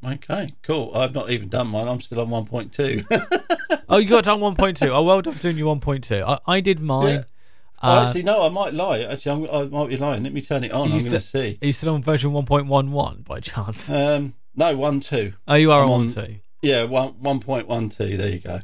Okay. 0.05 0.55
Cool. 0.62 0.92
I've 0.94 1.14
not 1.14 1.31
even 1.31 1.49
done 1.49 1.68
mine. 1.68 1.88
I'm 1.88 2.01
still 2.01 2.20
on 2.20 2.29
1.2. 2.29 3.42
Oh, 3.88 3.99
you 3.99 4.09
got 4.09 4.25
done 4.25 4.40
1.2. 4.40 4.88
Oh, 4.88 5.03
well 5.05 5.22
done 5.22 5.33
for 5.33 5.42
doing 5.42 5.57
your 5.59 5.75
1.2. 5.77 6.22
I, 6.22 6.38
I 6.55 6.61
did 6.61 6.81
mine. 6.81 7.14
Yeah. 7.14 7.22
Uh, 7.81 8.07
Actually, 8.07 8.25
no. 8.25 8.42
I 8.42 8.49
might 8.49 8.75
lie. 8.75 9.01
Actually, 9.03 9.49
I'm, 9.49 9.55
I 9.55 9.64
might 9.68 9.88
be 9.88 9.96
lying. 9.96 10.25
Let 10.25 10.33
me 10.33 10.42
turn 10.42 10.64
it 10.64 10.72
on. 10.72 10.90
I'm 10.90 10.99
going 10.99 11.11
to 11.11 11.20
see. 11.20 11.59
Are 11.62 11.66
you 11.66 11.72
still 11.72 11.94
on 11.94 12.03
version 12.03 12.33
1.11 12.33 13.25
by 13.25 13.38
chance? 13.38 13.88
Um, 13.88 14.35
no, 14.57 14.77
one 14.77 15.01
two. 15.01 15.35
Oh, 15.47 15.55
you 15.55 15.71
are 15.73 15.85
I'm 15.85 15.90
on 15.90 16.01
on- 16.03 16.09
two. 16.09 16.37
Yeah, 16.62 16.85
one 16.85 17.11
one 17.21 17.40
point 17.40 17.69
one 17.69 17.88
two. 17.88 18.16
There 18.16 18.31
you 18.31 18.40
go. 18.40 18.61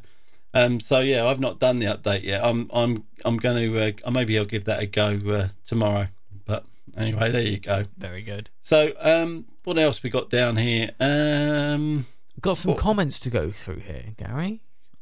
Um, 0.54 0.80
so 0.80 1.00
yeah, 1.00 1.26
I've 1.26 1.40
not 1.40 1.58
done 1.60 1.78
the 1.78 1.86
update 1.86 2.24
yet. 2.24 2.44
I'm 2.44 2.68
I'm 2.72 3.04
I'm 3.24 3.36
going 3.36 3.72
to 3.72 3.94
uh, 4.04 4.10
maybe 4.10 4.38
I'll 4.38 4.44
give 4.44 4.64
that 4.64 4.82
a 4.82 4.86
go 4.86 5.18
uh, 5.28 5.48
tomorrow. 5.66 6.08
But 6.44 6.64
anyway, 6.96 7.30
there 7.30 7.42
you 7.42 7.58
go. 7.58 7.84
Very 7.96 8.22
good. 8.22 8.50
So 8.60 8.92
um, 9.00 9.46
what 9.64 9.78
else 9.78 10.02
we 10.02 10.10
got 10.10 10.28
down 10.30 10.56
here? 10.56 10.90
Um, 11.00 12.06
Got 12.40 12.56
some 12.56 12.72
What- 12.72 12.78
comments 12.80 13.20
to 13.20 13.30
go 13.30 13.50
through 13.50 13.80
here, 13.80 14.14
Gary. 14.16 14.60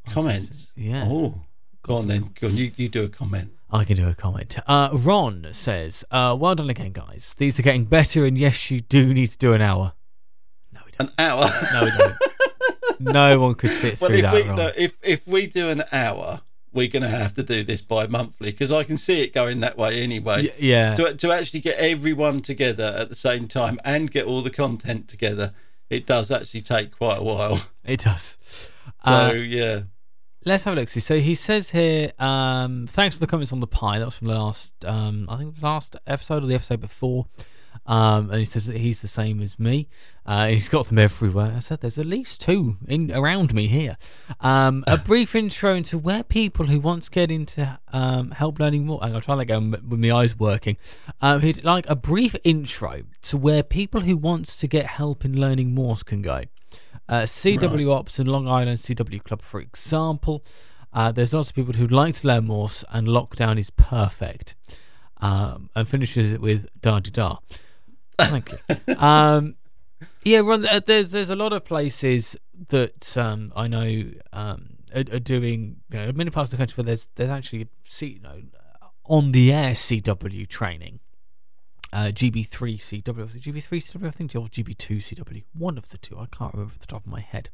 comments. 0.09 0.67
Yeah. 0.75 1.05
Oh, 1.07 1.41
go 1.81 1.95
on 1.95 2.07
then. 2.07 2.31
Go 2.39 2.47
on. 2.47 2.55
You 2.55 2.71
you 2.75 2.87
do 2.89 3.03
a 3.03 3.09
comment. 3.09 3.51
I 3.73 3.85
can 3.85 3.95
do 3.95 4.07
a 4.07 4.13
comment. 4.13 4.57
Uh, 4.67 4.89
Ron 4.93 5.47
says, 5.53 6.03
uh, 6.11 6.35
"Well 6.39 6.55
done 6.55 6.69
again, 6.69 6.91
guys. 6.91 7.33
These 7.37 7.57
are 7.57 7.63
getting 7.63 7.85
better, 7.85 8.25
and 8.25 8.37
yes, 8.37 8.69
you 8.69 8.81
do 8.81 9.13
need 9.13 9.27
to 9.31 9.37
do 9.37 9.53
an 9.53 9.61
hour. 9.61 9.93
No. 11.01 11.07
An 11.07 11.11
hour. 11.19 11.49
No, 11.73 11.83
we 11.83 11.91
don't. 11.97 13.13
no 13.13 13.39
one 13.39 13.55
could 13.55 13.71
sit 13.71 13.99
well, 13.99 14.09
through 14.09 14.17
if 14.17 14.23
that, 14.23 14.33
we 14.33 14.43
no, 14.43 14.71
if 14.77 14.97
if 15.03 15.27
we 15.27 15.47
do 15.47 15.69
an 15.69 15.83
hour, 15.91 16.41
we're 16.73 16.87
going 16.87 17.03
to 17.03 17.09
have 17.09 17.33
to 17.33 17.43
do 17.43 17.63
this 17.63 17.81
bi-monthly 17.81 18.51
because 18.51 18.71
I 18.71 18.83
can 18.83 18.97
see 18.97 19.21
it 19.21 19.33
going 19.33 19.59
that 19.61 19.77
way 19.77 20.01
anyway. 20.01 20.43
Y- 20.43 20.53
yeah. 20.57 20.95
to, 20.95 21.13
to 21.13 21.31
actually 21.31 21.59
get 21.61 21.77
everyone 21.77 22.41
together 22.41 22.95
at 22.97 23.09
the 23.09 23.15
same 23.15 23.47
time 23.47 23.79
and 23.83 24.09
get 24.09 24.25
all 24.25 24.41
the 24.41 24.49
content 24.49 25.07
together, 25.07 25.53
it 25.89 26.05
does 26.05 26.31
actually 26.31 26.61
take 26.61 26.95
quite 26.97 27.19
a 27.19 27.23
while. 27.23 27.61
It 27.83 28.01
does. 28.01 28.37
So 29.03 29.11
Uh, 29.11 29.31
yeah, 29.33 29.81
Let's 30.43 30.63
have 30.63 30.75
a 30.75 30.79
look. 30.79 30.89
See, 30.89 30.99
so 30.99 31.19
he 31.19 31.35
says 31.35 31.69
here, 31.69 32.11
um, 32.17 32.87
thanks 32.87 33.15
for 33.15 33.19
the 33.19 33.27
comments 33.27 33.53
on 33.53 33.59
the 33.59 33.67
pie. 33.67 33.99
That 33.99 34.05
was 34.05 34.17
from 34.17 34.27
the 34.27 34.39
last, 34.39 34.73
um, 34.85 35.27
I 35.29 35.37
think 35.37 35.59
the 35.59 35.65
last 35.65 35.95
episode 36.07 36.43
or 36.43 36.47
the 36.47 36.55
episode 36.55 36.81
before. 36.81 37.27
Um, 37.85 38.29
and 38.29 38.39
he 38.39 38.45
says 38.45 38.67
that 38.67 38.77
he's 38.77 39.01
the 39.01 39.07
same 39.07 39.41
as 39.41 39.59
me. 39.59 39.87
Uh, 40.25 40.47
he's 40.47 40.69
got 40.69 40.87
them 40.87 40.99
everywhere. 40.99 41.53
I 41.55 41.59
said 41.59 41.81
there's 41.81 41.97
at 41.97 42.05
least 42.05 42.39
two 42.39 42.77
in 42.87 43.11
around 43.11 43.53
me 43.53 43.67
here. 43.67 43.97
Um, 44.39 44.83
a 44.87 44.97
brief 45.05 45.33
intro 45.33 45.73
into 45.73 45.97
where 45.97 46.23
people 46.23 46.67
who 46.67 46.79
want 46.79 47.03
to 47.03 47.11
get 47.11 47.31
into 47.31 47.79
um, 47.91 48.31
help 48.31 48.59
learning 48.59 48.85
more. 48.85 49.03
I'll 49.03 49.19
try 49.19 49.35
that 49.35 49.41
again 49.41 49.71
with 49.71 49.99
my 49.99 50.11
eyes 50.11 50.37
working. 50.37 50.77
Um, 51.21 51.41
he'd 51.41 51.63
like 51.63 51.89
a 51.89 51.95
brief 51.95 52.35
intro 52.43 53.03
to 53.23 53.37
where 53.37 53.63
people 53.63 54.01
who 54.01 54.15
want 54.15 54.45
to 54.45 54.67
get 54.67 54.85
help 54.85 55.25
in 55.25 55.39
learning 55.39 55.73
Morse 55.73 56.03
can 56.03 56.21
go. 56.21 56.43
Uh, 57.09 57.23
CW 57.23 57.93
Ops 57.93 58.19
and 58.19 58.27
Long 58.27 58.47
Island 58.47 58.77
CW 58.77 59.23
Club, 59.23 59.41
for 59.41 59.59
example. 59.59 60.45
Uh, 60.93 61.11
there's 61.11 61.33
lots 61.33 61.49
of 61.49 61.55
people 61.55 61.73
who'd 61.73 61.91
like 61.91 62.15
to 62.15 62.27
learn 62.27 62.45
Morse, 62.45 62.83
and 62.91 63.07
lockdown 63.07 63.57
is 63.57 63.69
perfect. 63.71 64.55
Um, 65.17 65.69
and 65.75 65.87
finishes 65.87 66.33
it 66.33 66.41
with 66.41 66.67
da 66.81 66.99
da 66.99 67.11
da. 67.11 67.37
Thank 68.29 68.51
you. 68.51 68.95
um, 68.95 69.55
yeah, 70.23 70.39
Ron, 70.39 70.65
uh, 70.65 70.81
there's 70.85 71.11
there's 71.11 71.29
a 71.29 71.35
lot 71.35 71.53
of 71.53 71.65
places 71.65 72.37
that 72.69 73.17
um, 73.17 73.51
I 73.55 73.67
know 73.67 74.05
um, 74.33 74.77
are, 74.93 75.03
are 75.11 75.19
doing. 75.19 75.77
You 75.91 76.05
know, 76.05 76.11
many 76.11 76.29
parts 76.29 76.51
of 76.51 76.57
the 76.57 76.61
country 76.61 76.81
where 76.81 76.85
there's 76.85 77.09
there's 77.15 77.29
actually 77.29 77.67
you 77.99 78.19
know, 78.19 78.41
on 79.05 79.31
the 79.31 79.51
air 79.53 79.71
CW 79.71 80.47
training. 80.47 80.99
Uh, 81.93 82.05
GB3 82.05 82.47
CW, 82.77 83.17
was 83.17 83.35
it 83.35 83.41
GB3 83.41 83.67
CW? 83.67 84.07
I 84.07 84.11
think, 84.11 84.33
or 84.33 84.47
GB2 84.47 84.97
CW. 84.97 85.43
One 85.53 85.77
of 85.77 85.89
the 85.89 85.97
two. 85.97 86.17
I 86.17 86.25
can't 86.31 86.53
remember 86.53 86.73
off 86.73 86.79
the 86.79 86.87
top 86.87 87.05
of 87.05 87.11
my 87.11 87.19
head. 87.19 87.49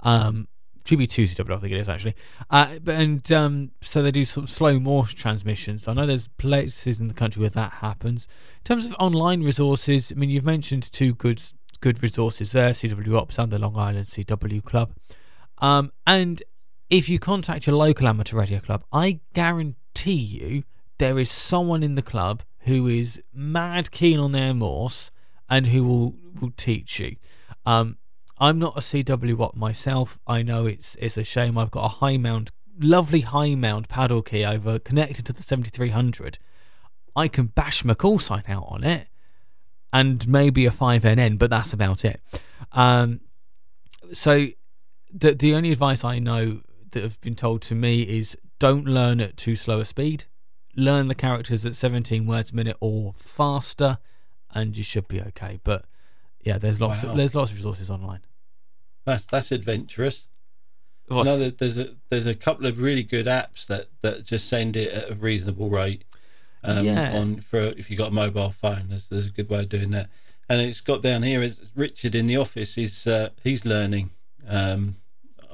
Um, 0.00 0.48
GB2 0.86 1.34
CW, 1.34 1.54
I 1.54 1.58
think 1.58 1.72
it 1.72 1.78
is 1.78 1.88
actually. 1.88 2.14
Uh, 2.50 2.78
and 2.86 3.30
um, 3.32 3.70
so 3.80 4.02
they 4.02 4.10
do 4.10 4.24
some 4.24 4.46
slow 4.46 4.78
Morse 4.78 5.12
transmissions. 5.12 5.88
I 5.88 5.92
know 5.92 6.06
there's 6.06 6.28
places 6.28 7.00
in 7.00 7.08
the 7.08 7.14
country 7.14 7.40
where 7.40 7.50
that 7.50 7.72
happens. 7.74 8.26
In 8.58 8.64
terms 8.64 8.86
of 8.86 8.94
online 8.98 9.42
resources, 9.42 10.12
I 10.12 10.14
mean, 10.14 10.30
you've 10.30 10.44
mentioned 10.44 10.90
two 10.92 11.14
good 11.14 11.42
good 11.80 12.02
resources 12.02 12.52
there: 12.52 12.70
CW 12.70 13.16
Ops 13.16 13.38
and 13.38 13.52
the 13.52 13.58
Long 13.58 13.76
Island 13.76 14.06
CW 14.06 14.64
Club. 14.64 14.92
Um, 15.58 15.92
and 16.06 16.42
if 16.88 17.08
you 17.08 17.18
contact 17.18 17.66
your 17.66 17.76
local 17.76 18.06
amateur 18.06 18.36
radio 18.36 18.60
club, 18.60 18.84
I 18.92 19.20
guarantee 19.34 20.12
you 20.12 20.64
there 20.98 21.18
is 21.18 21.30
someone 21.30 21.82
in 21.82 21.94
the 21.94 22.02
club 22.02 22.42
who 22.60 22.86
is 22.86 23.22
mad 23.32 23.90
keen 23.90 24.18
on 24.18 24.32
their 24.32 24.54
Morse 24.54 25.10
and 25.48 25.68
who 25.68 25.84
will, 25.84 26.14
will 26.40 26.52
teach 26.56 26.98
you. 26.98 27.16
Um, 27.64 27.96
I'm 28.38 28.58
not 28.58 28.76
a 28.76 28.80
CW 28.80 29.34
Watt 29.34 29.56
myself. 29.56 30.18
I 30.26 30.42
know 30.42 30.66
it's 30.66 30.96
it's 31.00 31.16
a 31.16 31.24
shame. 31.24 31.56
I've 31.56 31.70
got 31.70 31.84
a 31.84 31.88
Hi-Mound, 31.88 32.50
lovely 32.78 33.22
Hi-Mound 33.22 33.88
paddle 33.88 34.22
key 34.22 34.44
over 34.44 34.78
connected 34.78 35.24
to 35.26 35.32
the 35.32 35.42
7300. 35.42 36.38
I 37.14 37.28
can 37.28 37.46
bash 37.46 37.84
my 37.84 37.94
call 37.94 38.18
sign 38.18 38.44
out 38.48 38.66
on 38.68 38.84
it, 38.84 39.08
and 39.92 40.28
maybe 40.28 40.66
a 40.66 40.70
5NN, 40.70 41.38
but 41.38 41.48
that's 41.48 41.72
about 41.72 42.04
it. 42.04 42.20
Um, 42.72 43.20
so 44.12 44.48
the 45.12 45.32
the 45.32 45.54
only 45.54 45.72
advice 45.72 46.04
I 46.04 46.18
know 46.18 46.60
that 46.90 47.02
have 47.02 47.20
been 47.20 47.34
told 47.34 47.62
to 47.62 47.74
me 47.74 48.02
is 48.02 48.36
don't 48.58 48.86
learn 48.86 49.20
at 49.20 49.36
too 49.36 49.56
slow 49.56 49.80
a 49.80 49.84
speed. 49.84 50.24
Learn 50.76 51.08
the 51.08 51.14
characters 51.14 51.64
at 51.64 51.74
17 51.74 52.26
words 52.26 52.52
a 52.52 52.54
minute 52.54 52.76
or 52.80 53.14
faster, 53.14 53.98
and 54.54 54.76
you 54.76 54.84
should 54.84 55.08
be 55.08 55.22
okay. 55.22 55.58
But 55.64 55.86
yeah, 56.46 56.58
there's 56.58 56.80
lots 56.80 57.02
Wow. 57.02 57.10
of, 57.10 57.16
there's 57.16 57.34
lots 57.34 57.50
of 57.50 57.56
resources 57.56 57.90
online. 57.90 58.20
That's 59.04 59.24
that's 59.26 59.52
adventurous. 59.52 60.26
What's- 61.08 61.28
No, 61.28 61.50
there's 61.50 61.78
a 61.78 61.94
there's 62.08 62.26
a 62.26 62.34
couple 62.34 62.66
of 62.66 62.80
really 62.80 63.02
good 63.02 63.26
apps 63.26 63.66
that, 63.66 63.88
that 64.02 64.24
just 64.24 64.48
send 64.48 64.76
it 64.76 64.90
at 64.92 65.10
a 65.10 65.14
reasonable 65.14 65.68
rate. 65.70 66.04
Um, 66.64 66.84
Yeah. 66.86 67.12
On 67.16 67.40
for 67.40 67.58
if 67.58 67.90
you 67.90 67.96
have 67.96 68.04
got 68.06 68.10
a 68.12 68.14
mobile 68.14 68.50
phone, 68.50 68.86
there's 68.88 69.06
there's 69.08 69.26
a 69.26 69.30
good 69.30 69.48
way 69.50 69.60
of 69.60 69.68
doing 69.68 69.90
that. 69.90 70.08
And 70.48 70.60
it's 70.60 70.80
got 70.80 71.02
down 71.02 71.22
here 71.24 71.42
is 71.42 71.60
Richard 71.74 72.14
in 72.14 72.26
the 72.28 72.36
office 72.36 72.78
is 72.78 73.06
uh, 73.06 73.30
he's 73.42 73.64
learning. 73.64 74.10
Um, 74.48 74.96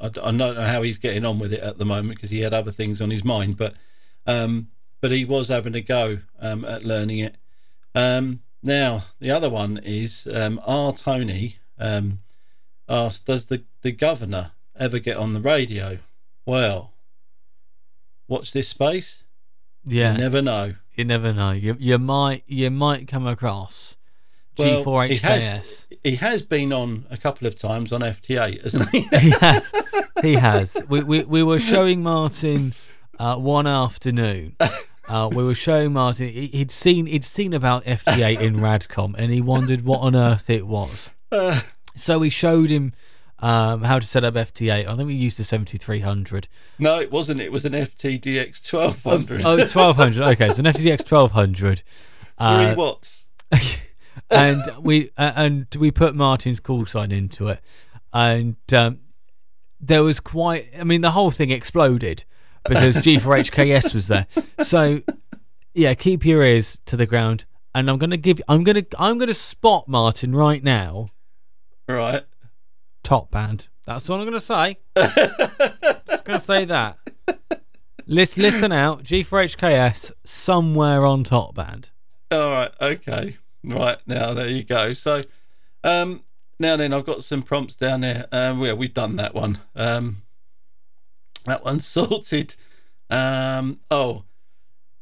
I, 0.00 0.06
I 0.06 0.10
don't 0.10 0.36
know 0.38 0.54
how 0.54 0.82
he's 0.82 0.98
getting 0.98 1.24
on 1.24 1.38
with 1.38 1.52
it 1.54 1.60
at 1.60 1.78
the 1.78 1.84
moment 1.86 2.16
because 2.16 2.28
he 2.30 2.40
had 2.40 2.52
other 2.52 2.70
things 2.70 3.00
on 3.00 3.10
his 3.10 3.24
mind, 3.24 3.56
but 3.56 3.74
um, 4.26 4.68
but 5.00 5.10
he 5.10 5.24
was 5.24 5.48
having 5.48 5.74
a 5.74 5.80
go 5.80 6.18
um, 6.40 6.64
at 6.64 6.84
learning 6.84 7.18
it. 7.20 7.36
Now 8.62 9.04
the 9.20 9.30
other 9.30 9.50
one 9.50 9.80
is 9.84 10.28
um, 10.32 10.60
R 10.64 10.92
Tony 10.92 11.56
um, 11.78 12.20
asked, 12.88 13.26
"Does 13.26 13.46
the 13.46 13.62
the 13.82 13.92
governor 13.92 14.52
ever 14.78 14.98
get 14.98 15.16
on 15.16 15.32
the 15.32 15.40
radio?" 15.40 15.98
Well, 16.46 16.92
watch 18.28 18.52
this 18.52 18.68
space. 18.68 19.24
yeah, 19.84 20.12
You 20.12 20.18
never 20.18 20.42
know. 20.42 20.74
you 20.94 21.04
never 21.04 21.32
know. 21.32 21.52
You 21.52 21.76
you 21.78 21.98
might 21.98 22.44
you 22.46 22.70
might 22.70 23.08
come 23.08 23.26
across 23.26 23.96
Well, 24.58 24.84
G4HKS. 24.84 25.20
has 25.20 25.86
he 26.04 26.16
has 26.16 26.42
been 26.42 26.72
on 26.72 27.06
a 27.10 27.16
couple 27.16 27.46
of 27.48 27.58
times 27.58 27.92
on 27.92 28.00
FT8, 28.00 28.62
hasn't 28.62 28.90
he? 28.90 29.00
he 29.18 29.30
has. 29.30 29.72
He 30.22 30.34
has. 30.34 30.76
We, 30.88 31.02
we, 31.02 31.24
we 31.24 31.42
were 31.42 31.58
showing 31.58 32.02
Martin 32.02 32.74
uh, 33.18 33.36
one 33.36 33.66
afternoon. 33.66 34.56
Uh, 35.12 35.28
we 35.28 35.44
were 35.44 35.54
showing 35.54 35.92
Martin. 35.92 36.28
he- 36.28 36.46
He'd 36.48 36.70
seen 36.70 37.06
he'd 37.06 37.24
seen 37.24 37.52
about 37.52 37.84
FT8 37.84 38.40
in 38.40 38.56
Radcom, 38.56 39.14
and 39.18 39.30
he 39.32 39.40
wondered 39.42 39.84
what 39.84 40.00
on 40.00 40.16
earth 40.16 40.48
it 40.48 40.66
was. 40.66 41.10
Uh, 41.30 41.60
So 41.94 42.18
we 42.18 42.30
showed 42.30 42.70
him 42.70 42.92
um, 43.40 43.82
how 43.82 43.98
to 43.98 44.06
set 44.06 44.24
up 44.24 44.34
FT8. 44.34 44.86
I 44.86 44.96
think 44.96 45.06
we 45.06 45.14
used 45.14 45.38
the 45.38 45.44
7300. 45.44 46.48
no, 46.78 46.98
it 46.98 47.10
wasn't. 47.12 47.40
It 47.40 47.52
was 47.52 47.64
an 47.66 47.72
FTDX 47.74 48.72
1200. 48.72 49.42
Oh, 49.44 49.56
1200. 49.58 50.22
Okay, 50.32 50.48
so 50.48 50.60
an 50.60 50.64
FTDX 50.64 51.10
1200. 51.10 51.78
Three 51.80 51.84
Uh, 52.38 52.74
watts. 52.74 53.26
and 54.30 54.62
we 54.80 55.10
uh, 55.18 55.32
and 55.36 55.66
we 55.78 55.90
put 55.90 56.14
Martin's 56.14 56.60
call 56.60 56.86
sign 56.86 57.12
into 57.12 57.48
it, 57.48 57.60
and 58.14 58.56
um, 58.72 59.00
there 59.80 60.02
was 60.02 60.20
quite. 60.20 60.68
I 60.78 60.84
mean, 60.84 61.02
the 61.02 61.10
whole 61.10 61.30
thing 61.30 61.50
exploded 61.50 62.24
because 62.68 62.96
G4HKS 62.96 63.94
was 63.94 64.08
there. 64.08 64.26
So 64.62 65.02
yeah, 65.74 65.94
keep 65.94 66.24
your 66.24 66.42
ears 66.42 66.78
to 66.86 66.96
the 66.96 67.06
ground, 67.06 67.44
and 67.74 67.88
I'm 67.88 67.98
gonna 67.98 68.16
give. 68.16 68.40
I'm 68.48 68.64
gonna. 68.64 68.84
I'm 68.98 69.18
gonna 69.18 69.34
spot 69.34 69.88
Martin 69.88 70.34
right 70.34 70.62
now. 70.62 71.08
Right. 71.88 72.24
Top 73.02 73.30
band. 73.30 73.68
That's 73.86 74.08
all 74.08 74.20
I'm 74.20 74.26
gonna 74.26 74.40
say. 74.40 74.78
Just 74.96 76.24
gonna 76.24 76.40
say 76.40 76.64
that. 76.66 76.98
Listen, 78.06 78.42
listen 78.42 78.72
out. 78.72 79.04
G4HKS 79.04 80.12
somewhere 80.24 81.06
on 81.06 81.24
top 81.24 81.54
band. 81.54 81.90
All 82.30 82.50
right. 82.50 82.70
Okay. 82.80 83.36
Right. 83.64 83.98
Now, 84.06 84.34
there 84.34 84.48
you 84.48 84.64
go. 84.64 84.92
So, 84.92 85.24
um, 85.84 86.22
now 86.58 86.76
then, 86.76 86.92
I've 86.92 87.06
got 87.06 87.24
some 87.24 87.42
prompts 87.42 87.76
down 87.76 88.00
there. 88.00 88.26
Um, 88.32 88.60
yeah, 88.60 88.72
we've 88.72 88.94
done 88.94 89.16
that 89.16 89.34
one. 89.34 89.58
Um, 89.74 90.22
that 91.44 91.64
one's 91.64 91.86
sorted. 91.98 92.54
Um, 93.10 93.80
oh, 93.90 94.24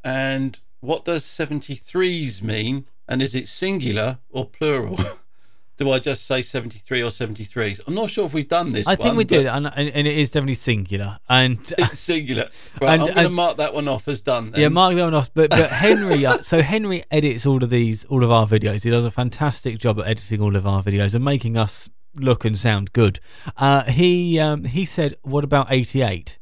and 0.03 0.59
what 0.79 1.05
does 1.05 1.23
73s 1.23 2.41
mean? 2.41 2.85
And 3.07 3.21
is 3.21 3.35
it 3.35 3.47
singular 3.47 4.19
or 4.29 4.45
plural? 4.45 4.97
Do 5.77 5.89
I 5.89 5.97
just 5.97 6.27
say 6.27 6.43
73 6.43 7.01
or 7.01 7.09
73s? 7.09 7.79
I'm 7.87 7.95
not 7.95 8.11
sure 8.11 8.25
if 8.27 8.33
we've 8.35 8.47
done 8.47 8.71
this 8.71 8.85
I 8.85 8.95
think 8.95 9.07
one, 9.07 9.15
we 9.17 9.23
did, 9.23 9.47
and, 9.47 9.65
and 9.65 9.89
and 9.89 10.07
it 10.07 10.15
is 10.15 10.29
definitely 10.29 10.53
singular. 10.53 11.17
And 11.27 11.57
singular. 11.93 12.49
Right, 12.79 12.93
And- 12.93 13.01
I'm 13.01 13.13
going 13.15 13.23
to 13.25 13.29
mark 13.31 13.57
that 13.57 13.73
one 13.73 13.87
off 13.87 14.07
as 14.07 14.21
done. 14.21 14.51
Then. 14.51 14.61
yeah, 14.61 14.67
Mark 14.67 14.93
that 14.93 15.03
one 15.03 15.15
off. 15.15 15.33
But 15.33 15.49
but 15.49 15.71
Henry, 15.71 16.23
uh, 16.23 16.43
so 16.43 16.61
Henry 16.61 17.03
edits 17.09 17.47
all 17.47 17.63
of 17.63 17.71
these, 17.71 18.05
all 18.05 18.23
of 18.23 18.29
our 18.29 18.45
videos. 18.45 18.83
He 18.83 18.91
does 18.91 19.05
a 19.05 19.11
fantastic 19.11 19.79
job 19.79 19.99
at 19.99 20.05
editing 20.07 20.39
all 20.39 20.55
of 20.55 20.67
our 20.67 20.83
videos 20.83 21.15
and 21.15 21.25
making 21.25 21.57
us 21.57 21.89
look 22.15 22.45
and 22.45 22.57
sound 22.57 22.93
good. 22.93 23.19
Uh, 23.57 23.83
he 23.83 24.39
um, 24.39 24.63
he 24.65 24.85
said, 24.85 25.15
"What 25.23 25.43
about 25.43 25.67
88? 25.69 26.37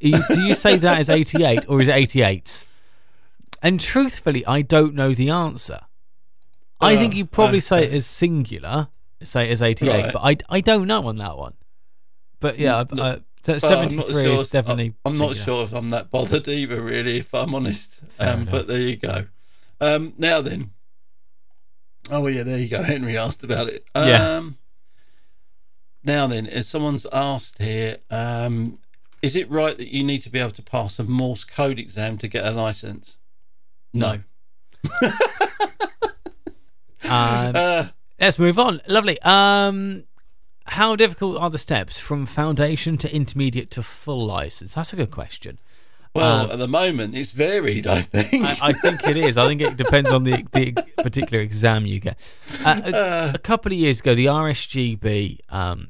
Do 0.00 0.40
you 0.42 0.54
say 0.54 0.76
that 0.76 0.98
as 0.98 1.08
88 1.08 1.64
or 1.68 1.80
is 1.80 1.88
it 1.88 1.92
88s?" 1.94 2.64
And 3.62 3.78
truthfully, 3.78 4.44
I 4.46 4.62
don't 4.62 4.94
know 4.94 5.14
the 5.14 5.30
answer. 5.30 5.80
I 6.80 6.94
Oh, 6.94 6.98
think 6.98 7.14
you 7.14 7.24
probably 7.26 7.60
say 7.60 7.84
it 7.84 7.92
as 7.94 8.06
singular, 8.06 8.88
say 9.22 9.48
it 9.48 9.52
as 9.52 9.62
88, 9.62 9.88
Right. 9.88 10.12
but 10.12 10.18
I, 10.20 10.36
I 10.56 10.60
don't 10.60 10.88
know 10.88 11.06
on 11.06 11.16
that 11.18 11.36
one. 11.38 11.54
But 12.40 12.58
yeah, 12.58 12.82
No, 12.92 13.02
uh, 13.02 13.18
I'm 13.46 13.60
73 13.60 14.12
sure. 14.24 14.40
is 14.42 14.50
definitely. 14.50 14.94
I'm 15.04 15.16
not 15.16 15.36
sure 15.36 15.62
if 15.62 15.72
I'm 15.72 15.90
that 15.90 16.10
bothered 16.10 16.48
either, 16.48 16.82
really, 16.82 17.18
if 17.18 17.32
I'm 17.32 17.54
honest. 17.54 18.00
Um, 18.18 18.40
but 18.50 18.66
there 18.66 18.80
you 18.80 18.96
go. 18.96 19.26
Um, 19.80 20.14
now 20.18 20.40
then. 20.40 20.70
Oh 22.10 22.26
yeah, 22.26 22.42
there 22.42 22.58
you 22.58 22.68
go. 22.68 22.82
Henry 22.82 23.16
asked 23.16 23.44
about 23.44 23.68
it. 23.68 23.84
Um, 23.94 24.08
Yeah. 24.08 24.42
Now 26.04 26.26
then, 26.26 26.46
if 26.46 26.64
someone's 26.66 27.06
asked 27.12 27.60
here, 27.62 27.98
um, 28.10 28.78
is 29.22 29.36
it 29.36 29.48
right 29.50 29.76
that 29.76 29.88
you 29.94 30.02
need 30.02 30.18
to 30.22 30.30
be 30.30 30.38
able 30.40 30.50
to 30.52 30.62
pass 30.62 30.98
a 30.98 31.04
Morse 31.04 31.44
code 31.44 31.78
exam 31.78 32.18
to 32.18 32.28
get 32.28 32.44
a 32.44 32.50
license? 32.50 33.16
No. 33.94 34.20
Um, 37.04 37.52
Uh, 37.54 37.86
Let's 38.20 38.38
move 38.38 38.58
on. 38.58 38.80
Lovely. 38.86 39.20
Um, 39.22 40.04
how 40.66 40.94
difficult 40.94 41.36
are 41.40 41.50
the 41.50 41.58
steps 41.58 41.98
from 41.98 42.24
foundation 42.24 42.96
to 42.98 43.12
intermediate 43.14 43.70
to 43.72 43.82
full 43.82 44.24
license? 44.24 44.74
That's 44.74 44.92
a 44.92 44.96
good 44.96 45.10
question. 45.10 45.58
well, 46.14 46.44
Um, 46.44 46.50
at 46.52 46.58
the 46.58 46.68
moment, 46.68 47.16
it's 47.16 47.32
varied. 47.32 47.86
I 47.88 48.02
think. 48.02 48.44
I, 48.44 48.68
I 48.68 48.72
think 48.72 49.04
it 49.06 49.16
is. 49.16 49.36
I 49.36 49.46
think 49.46 49.60
it 49.60 49.76
depends 49.76 50.12
on 50.12 50.22
the 50.22 50.44
the 50.52 50.72
particular 51.02 51.42
exam 51.42 51.84
you 51.84 51.98
get. 52.00 52.16
Uh, 52.64 52.80
a, 52.84 52.96
Uh, 52.96 53.32
a 53.34 53.38
couple 53.38 53.72
of 53.72 53.78
years 53.78 53.98
ago, 54.00 54.14
the 54.14 54.26
RSGB 54.26 55.40
um, 55.52 55.88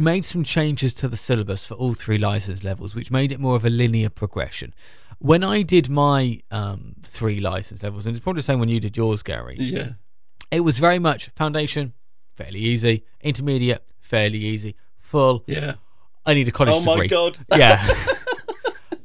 made 0.00 0.24
some 0.24 0.42
changes 0.42 0.94
to 0.94 1.08
the 1.08 1.16
syllabus 1.16 1.66
for 1.66 1.74
all 1.74 1.94
three 1.94 2.18
license 2.18 2.64
levels, 2.64 2.94
which 2.94 3.10
made 3.10 3.30
it 3.32 3.40
more 3.40 3.56
of 3.56 3.64
a 3.64 3.70
linear 3.70 4.10
progression. 4.10 4.74
When 5.18 5.44
I 5.44 5.62
did 5.62 5.88
my 5.90 6.40
um, 6.50 6.96
three 7.04 7.40
license 7.40 7.82
levels, 7.82 8.06
and 8.06 8.16
it's 8.16 8.22
probably 8.22 8.40
the 8.40 8.44
same 8.44 8.58
when 8.60 8.68
you 8.68 8.80
did 8.80 8.96
yours, 8.96 9.22
Gary. 9.22 9.56
yeah. 9.58 9.90
It 10.50 10.60
was 10.60 10.78
very 10.78 10.98
much 10.98 11.28
foundation, 11.36 11.92
fairly 12.36 12.58
easy. 12.60 13.04
Intermediate, 13.20 13.84
fairly 14.00 14.38
easy. 14.38 14.74
Full, 14.96 15.44
Yeah. 15.46 15.74
I 16.26 16.34
need 16.34 16.48
a 16.48 16.52
college 16.52 16.74
Oh 16.74 16.80
my 16.80 16.94
degree. 16.94 17.08
god. 17.08 17.38
Yeah. 17.56 17.86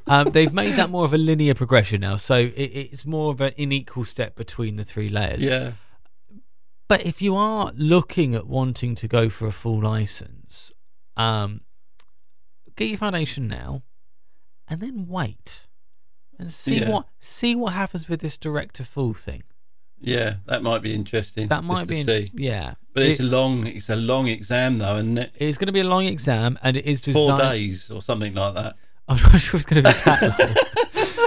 um, 0.08 0.32
they've 0.32 0.52
made 0.54 0.74
that 0.76 0.90
more 0.90 1.06
of 1.06 1.14
a 1.14 1.18
linear 1.18 1.54
progression 1.54 2.02
now, 2.02 2.16
so 2.16 2.36
it, 2.38 2.52
it's 2.56 3.06
more 3.06 3.32
of 3.32 3.42
an 3.42 3.54
unequal 3.58 4.06
step 4.06 4.36
between 4.36 4.76
the 4.76 4.84
three 4.84 5.10
layers. 5.10 5.44
Yeah. 5.44 5.74
But 6.88 7.06
if 7.06 7.22
you 7.22 7.36
are 7.36 7.72
looking 7.76 8.36
at 8.36 8.48
wanting 8.48 8.94
to 8.96 9.08
go 9.08 9.30
for 9.30 9.48
a 9.48 9.52
full 9.52 9.82
license, 9.82 10.72
um, 11.18 11.62
get 12.76 12.86
your 12.90 12.98
foundation 12.98 13.48
now, 13.48 13.84
and 14.68 14.82
then 14.82 15.08
wait 15.08 15.68
and 16.38 16.52
see 16.52 16.80
Yeah. 16.80 16.90
what 16.90 17.08
see 17.20 17.56
what 17.56 17.74
happens 17.74 18.10
with 18.10 18.20
this 18.22 18.38
director 18.38 18.84
to 18.84 18.90
full 18.90 19.14
thing. 19.14 19.44
Yeah. 20.02 20.36
That 20.46 20.62
might 20.62 20.82
be 20.82 20.94
interesting. 20.94 21.48
That 21.48 21.64
might 21.64 21.88
be, 21.88 22.02
in- 22.02 22.06
see. 22.06 22.32
yeah. 22.36 22.74
But 22.94 23.04
it's 23.04 23.20
It- 23.20 23.24
a 23.24 23.28
long, 23.28 23.66
it's 23.68 23.90
a 23.90 23.96
long 23.96 24.28
exam 24.28 24.78
though, 24.78 24.98
and 24.98 25.18
it 25.20 25.32
it's 25.38 25.58
going 25.58 25.68
to 25.68 25.72
be 25.74 25.80
a 25.80 25.86
long 25.86 26.06
exam, 26.06 26.60
and 26.62 26.76
it 26.78 26.86
is 26.86 27.04
four 27.06 27.38
days 27.38 27.90
or 27.90 28.02
something 28.02 28.34
like 28.34 28.54
that. 28.56 28.76
I'm 29.08 29.18
not 29.18 29.40
sure 29.40 29.58
it's 29.60 29.66
going 29.68 29.84
to 29.84 29.90
be 29.90 30.00
that 30.06 30.22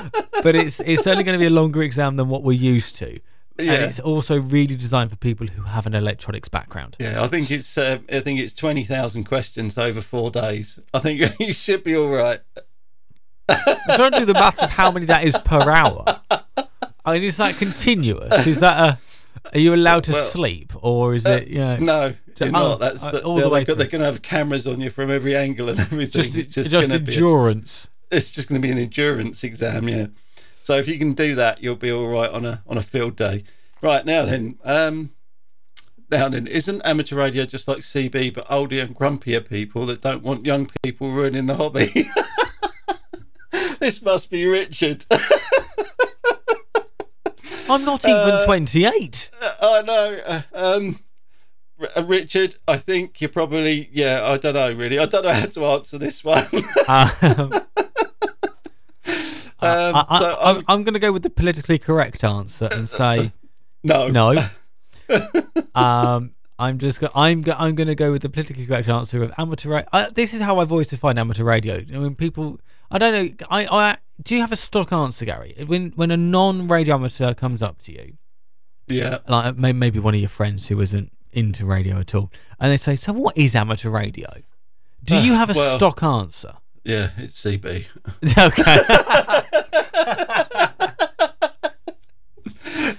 long, 0.05 0.13
but 0.43 0.55
it's 0.57 0.81
it's 0.81 1.07
only 1.07 1.23
going 1.25 1.39
to 1.39 1.43
be 1.43 1.47
a 1.47 1.51
longer 1.51 1.83
exam 1.83 2.17
than 2.17 2.29
what 2.29 2.43
we're 2.43 2.53
used 2.75 2.97
to, 2.97 3.21
and 3.59 3.67
Yeah, 3.67 3.75
it's 3.85 3.99
also 4.01 4.39
really 4.41 4.77
designed 4.77 5.11
for 5.11 5.17
people 5.17 5.47
who 5.47 5.63
have 5.63 5.87
an 5.87 5.95
electronics 5.95 6.49
background. 6.49 6.97
yeah. 6.99 7.23
I 7.23 7.27
think 7.29 7.51
it's, 7.51 7.77
uh, 7.77 7.99
I 8.13 8.21
think 8.21 8.41
it's 8.41 8.53
twenty 8.55 8.85
thousand 8.85 9.25
questions 9.25 9.77
over 9.77 10.01
four 10.01 10.31
days. 10.31 10.79
I 10.95 11.01
think 11.01 11.21
you 11.41 11.53
should 11.53 11.83
be 11.85 11.97
all 11.97 12.11
right. 12.11 12.41
I'm 13.49 13.97
trying 13.97 14.13
to 14.13 14.19
do 14.19 14.25
the 14.27 14.35
maths 14.35 14.63
of 14.63 14.71
how 14.71 14.91
many 14.91 15.07
that 15.07 15.25
is 15.25 15.37
per 15.45 15.71
hour. 15.71 16.21
I 17.05 17.15
mean, 17.15 17.23
is 17.23 17.39
that 17.39 17.57
continuous? 17.57 18.47
Is 18.47 18.61
that 18.61 18.79
a? 18.79 18.99
Are 19.55 19.59
you 19.59 19.73
allowed 19.75 20.05
to 20.05 20.13
Well, 20.13 20.23
sleep, 20.23 20.73
or 20.77 21.15
is 21.15 21.25
it? 21.25 21.49
Yeah, 21.49 21.79
No, 21.79 22.13
So- 22.35 22.45
you're 22.45 22.57
oh, 22.57 22.61
not. 22.69 22.81
That's 22.81 23.03
uh, 23.03 23.11
the, 23.13 23.23
all 23.25 23.37
the 23.37 23.43
they're, 23.43 23.51
way 23.51 23.65
they're, 23.65 23.77
going 23.77 24.01
to 24.01 24.05
have 24.05 24.21
cameras 24.21 24.67
on 24.67 24.81
you 24.81 24.91
from 24.91 25.11
every 25.11 25.35
angle 25.35 25.71
and 25.71 25.81
everything. 25.81 26.11
just 26.11 26.35
it's 26.37 26.49
just, 26.49 26.71
just, 26.71 26.89
going 26.89 26.91
to 26.91 27.05
be. 27.05 27.13
A, 27.13 27.15
endurance. 27.15 27.89
it's 28.11 28.31
just 28.31 28.49
going 28.49 28.61
to 28.61 28.67
be 28.67 28.71
an 28.73 28.79
endurance 28.79 29.43
exam. 29.45 29.89
Yeah. 29.89 30.07
So 30.69 30.77
if 30.77 30.87
you 30.87 30.99
can 30.99 31.15
do 31.15 31.35
that, 31.35 31.63
you'll 31.63 31.77
be 31.77 31.91
all 31.91 32.09
right 32.09 32.29
on 32.29 32.45
a 32.45 32.63
on 32.67 32.77
a 32.77 32.83
field 32.83 33.17
day. 33.17 33.45
Right 33.81 34.05
now 34.05 34.27
then, 34.27 34.59
um, 34.65 35.13
now 36.11 36.29
then, 36.29 36.47
isn't 36.47 36.83
amateur 36.85 37.17
radio 37.17 37.47
just 37.47 37.67
like 37.67 37.79
CB, 37.79 38.35
but 38.35 38.45
older 38.51 38.81
and 38.81 38.95
grumpier 38.95 39.49
people 39.49 39.87
that 39.87 40.03
don't 40.03 40.23
want 40.23 40.45
young 40.45 40.71
people 40.83 41.11
ruining 41.11 41.47
the 41.47 41.57
hobby? 41.57 42.11
this 43.81 44.03
must 44.03 44.31
be 44.31 44.47
Richard. 44.47 45.07
I'm 47.71 47.87
not 47.87 48.07
even 48.07 48.45
28. 48.45 49.31
I 49.63 49.83
know. 49.87 50.21
Uh, 50.27 50.43
um, 50.53 50.99
R- 51.81 51.89
uh, 51.97 52.05
Richard, 52.05 52.57
I 52.69 52.77
think 52.77 53.23
you're 53.23 53.31
probably 53.31 53.89
yeah. 53.91 54.21
I 54.23 54.37
don't 54.37 54.53
know 54.53 54.71
really. 54.75 54.99
I 54.99 55.07
don't 55.07 55.25
know 55.25 55.33
how 55.33 55.47
to 55.47 55.65
answer 55.65 55.97
this 55.97 56.23
one. 56.23 56.45
Um, 56.89 57.53
Um, 59.61 59.95
I, 59.97 60.05
I, 60.09 60.21
so 60.21 60.37
I'm, 60.41 60.65
I'm- 60.69 60.83
going 60.85 60.95
to 60.95 61.01
go 61.01 61.13
with 61.13 61.23
the 61.23 61.31
politically 61.31 61.79
correct 61.79 62.23
answer 62.25 62.69
and 62.73 62.89
say 63.01 63.33
no, 63.83 64.09
no. 64.09 64.37
um, 65.75 66.33
I'm 66.59 66.79
just 66.79 67.01
go- 67.01 67.11
I'm 67.15 67.41
go- 67.43 67.55
I'm 67.59 67.75
going 67.75 67.87
to 67.89 67.95
go 67.95 68.11
with 68.13 68.23
the 68.23 68.29
politically 68.29 68.67
correct 68.67 68.89
answer 68.89 69.23
of 69.23 69.33
amateur. 69.39 69.69
Ra- 69.71 69.83
uh, 69.93 70.11
this 70.11 70.35
is 70.35 70.41
how 70.41 70.59
I've 70.59 70.73
always 70.73 70.89
defined 70.89 71.19
amateur 71.19 71.45
radio. 71.45 71.77
I 71.77 71.99
mean, 71.99 72.15
people. 72.15 72.61
I 72.91 72.99
don't 72.99 73.13
know. 73.41 73.47
I, 73.51 73.67
I 73.67 73.97
do 74.23 74.35
you 74.35 74.41
have 74.41 74.51
a 74.53 74.57
stock 74.57 74.93
answer, 74.93 75.25
Gary? 75.25 75.55
When 75.67 75.93
when 75.95 76.11
a 76.11 76.17
non-radio 76.17 76.95
amateur 76.95 77.35
comes 77.35 77.63
up 77.63 77.81
to 77.83 77.93
you, 77.93 78.15
Yeah. 78.89 79.19
like 79.29 79.57
maybe 79.57 79.99
one 79.99 80.15
of 80.15 80.21
your 80.21 80.29
friends 80.31 80.69
who 80.69 80.81
isn't 80.81 81.13
into 81.33 81.65
radio 81.67 81.99
at 82.01 82.15
all, 82.15 82.33
and 82.59 82.73
they 82.73 82.77
say, 82.77 82.97
"So 82.97 83.13
what 83.13 83.37
is 83.37 83.55
amateur 83.55 83.91
radio?" 83.91 84.29
Do 85.05 85.21
you 85.23 85.35
have 85.35 85.51
a 85.51 85.55
well- 85.55 85.77
stock 85.77 86.03
answer? 86.03 86.55
Yeah, 86.89 87.11
it's 87.19 87.45
CB. 87.45 87.85
okay. 88.39 88.79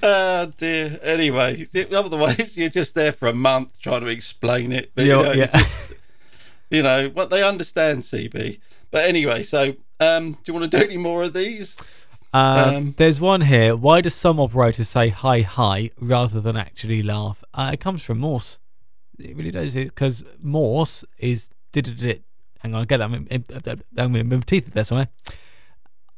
oh 0.03 0.51
dear. 0.57 0.99
Anyway, 1.01 1.65
otherwise 1.91 2.55
you're 2.55 2.69
just 2.69 2.93
there 2.93 3.11
for 3.11 3.27
a 3.27 3.33
month 3.33 3.79
trying 3.79 4.01
to 4.01 4.07
explain 4.07 4.71
it. 4.71 4.91
But, 4.93 5.05
Yeah, 5.05 5.17
you 5.17 5.23
know, 5.23 5.31
yeah. 5.33 5.45
just- 5.47 5.93
you 6.69 6.83
know 6.83 7.09
what 7.09 7.31
they 7.31 7.41
understand 7.43 8.03
CB. 8.03 8.59
But 8.91 9.05
anyway, 9.05 9.41
so 9.41 9.73
um, 9.99 10.33
do 10.33 10.39
you 10.45 10.53
want 10.53 10.69
to 10.71 10.77
do 10.77 10.83
any 10.83 10.97
more 10.97 11.23
of 11.23 11.33
these? 11.33 11.75
Um, 12.31 12.75
Um, 12.75 12.93
there's 12.97 13.19
one 13.19 13.41
here. 13.41 13.75
Why 13.75 14.01
do 14.01 14.09
some 14.09 14.39
operators 14.39 14.87
say 14.87 15.09
hi 15.09 15.41
hi 15.41 15.89
rather 15.99 16.39
than 16.39 16.55
actually 16.55 17.01
laugh? 17.01 17.43
Uh, 17.55 17.71
it 17.73 17.79
comes 17.79 18.03
from 18.03 18.19
Morse. 18.19 18.59
It 19.17 19.35
really 19.35 19.49
does. 19.49 19.73
Because 19.73 20.23
Morse 20.39 21.03
is 21.17 21.49
did 21.71 22.03
it. 22.03 22.21
Hang 22.59 22.75
on, 22.75 22.81
I 22.81 22.85
get 22.85 22.97
that. 22.97 23.05
I'm, 23.05 23.27
I'm, 23.97 24.15
I'm 24.15 24.29
my 24.29 24.39
teeth 24.39 24.73
there 24.73 24.83
somewhere. 24.83 25.07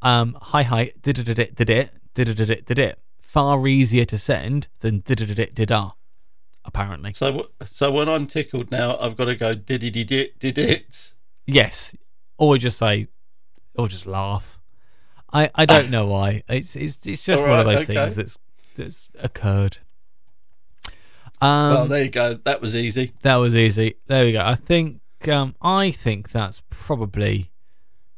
Um, 0.01 0.35
hi 0.41 0.63
hi 0.63 0.91
did 1.01 1.19
it 1.19 1.23
did 1.25 1.37
it 1.37 1.55
did 1.55 1.69
it 1.69 1.91
did 2.15 2.27
it 2.29 2.33
did 2.35 2.49
it 2.49 2.65
did 2.65 2.79
it. 2.79 2.99
Far 3.21 3.67
easier 3.67 4.03
to 4.05 4.17
send 4.17 4.67
than 4.79 4.99
did 5.01 5.21
it 5.21 5.33
did 5.35 5.55
did 5.55 5.71
ah. 5.71 5.93
Apparently, 6.65 7.13
So 7.13 7.47
so 7.65 7.91
when 7.91 8.07
I'm 8.09 8.27
tickled 8.27 8.71
now, 8.71 8.97
I've 8.99 9.15
got 9.15 9.25
to 9.25 9.35
go 9.35 9.55
did 9.55 9.83
it 9.83 9.91
did 9.91 10.11
it 10.11 10.39
did 10.39 10.57
it. 10.57 11.13
yes. 11.45 11.95
Or 12.37 12.57
just 12.57 12.77
say, 12.77 13.07
or 13.75 13.87
just 13.87 14.05
laugh. 14.05 14.59
I, 15.33 15.49
I 15.55 15.65
don't 15.65 15.89
know 15.89 16.07
why. 16.07 16.43
It's 16.49 16.75
it's 16.75 17.05
it's 17.07 17.21
just 17.23 17.39
All 17.39 17.47
one 17.47 17.59
of 17.59 17.65
those 17.65 17.89
okay. 17.89 17.95
things 17.95 18.15
that's 18.15 18.37
that's 18.75 19.09
occurred. 19.19 19.77
Um, 21.39 21.69
well, 21.69 21.87
there 21.87 22.03
you 22.03 22.09
go. 22.09 22.35
That 22.35 22.61
was 22.61 22.75
easy. 22.75 23.13
that 23.21 23.35
was 23.37 23.55
easy. 23.55 23.95
There 24.07 24.25
we 24.25 24.31
go. 24.33 24.41
I 24.43 24.55
think 24.55 25.01
um, 25.27 25.55
I 25.61 25.91
think 25.91 26.31
that's 26.31 26.61
probably 26.69 27.51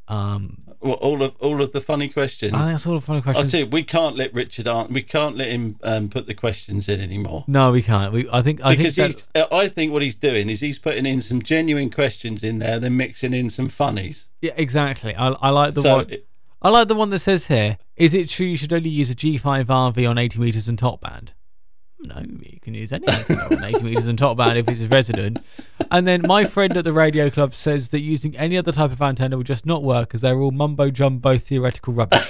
um, 0.07 0.63
Well, 0.81 0.93
all 0.95 1.23
of 1.23 1.35
all 1.39 1.61
of 1.61 1.71
the 1.71 1.81
funny 1.81 2.09
questions. 2.09 2.53
I 2.53 2.59
think 2.59 2.71
that's 2.71 2.85
all 2.85 2.95
the 2.95 3.01
funny 3.01 3.21
questions. 3.21 3.45
I 3.47 3.49
tell 3.49 3.65
you, 3.65 3.71
we 3.71 3.83
can't 3.83 4.15
let 4.15 4.33
Richard 4.33 4.67
answer. 4.67 4.91
We 4.91 5.01
can't 5.01 5.37
let 5.37 5.47
him 5.49 5.77
um, 5.83 6.09
put 6.09 6.27
the 6.27 6.33
questions 6.33 6.89
in 6.89 6.99
anymore. 6.99 7.45
No, 7.47 7.71
we 7.71 7.81
can't. 7.81 8.11
We 8.11 8.29
I 8.31 8.41
think 8.41 8.63
I 8.63 8.75
because 8.75 8.95
think 8.95 9.23
that, 9.33 9.51
uh, 9.51 9.55
I 9.55 9.67
think 9.69 9.93
what 9.93 10.01
he's 10.01 10.15
doing 10.15 10.49
is 10.49 10.59
he's 10.59 10.79
putting 10.79 11.05
in 11.05 11.21
some 11.21 11.41
genuine 11.41 11.89
questions 11.89 12.43
in 12.43 12.59
there, 12.59 12.79
then 12.79 12.97
mixing 12.97 13.33
in 13.33 13.49
some 13.49 13.69
funnies. 13.69 14.27
yeah, 14.41 14.53
exactly. 14.57 15.15
I, 15.15 15.29
I 15.29 15.49
like 15.49 15.73
the 15.73 15.81
so 15.81 15.95
one. 15.97 16.11
I 16.61 16.69
like 16.69 16.87
the 16.87 16.95
one 16.95 17.09
that 17.09 17.19
says 17.19 17.47
here. 17.47 17.77
Is 17.97 18.13
it 18.13 18.29
true 18.29 18.45
you 18.47 18.57
should 18.57 18.71
only 18.71 18.89
use 18.89 19.09
a 19.11 19.15
G5 19.15 19.65
RV 19.65 20.09
on 20.09 20.17
80 20.17 20.39
meters 20.39 20.69
and 20.69 20.79
top 20.79 21.01
band? 21.01 21.33
No, 22.03 22.21
you 22.21 22.59
can 22.61 22.73
use 22.73 22.91
any 22.91 23.07
antenna 23.07 23.47
on 23.55 23.63
80 23.63 23.83
meters 23.83 24.07
and 24.07 24.17
top 24.19 24.37
band 24.37 24.57
if 24.57 24.67
it's 24.67 24.81
a 24.81 24.87
resident. 24.87 25.39
And 25.89 26.05
then 26.05 26.21
my 26.25 26.43
friend 26.43 26.75
at 26.75 26.83
the 26.83 26.93
radio 26.93 27.29
club 27.29 27.55
says 27.55 27.89
that 27.89 28.01
using 28.01 28.35
any 28.37 28.57
other 28.57 28.71
type 28.71 28.91
of 28.91 29.01
antenna 29.01 29.37
will 29.37 29.43
just 29.43 29.65
not 29.65 29.83
work 29.83 30.13
as 30.13 30.21
they're 30.21 30.39
all 30.39 30.51
mumbo 30.51 30.89
jumbo 30.89 31.37
theoretical 31.37 31.93
rubbish. 31.93 32.29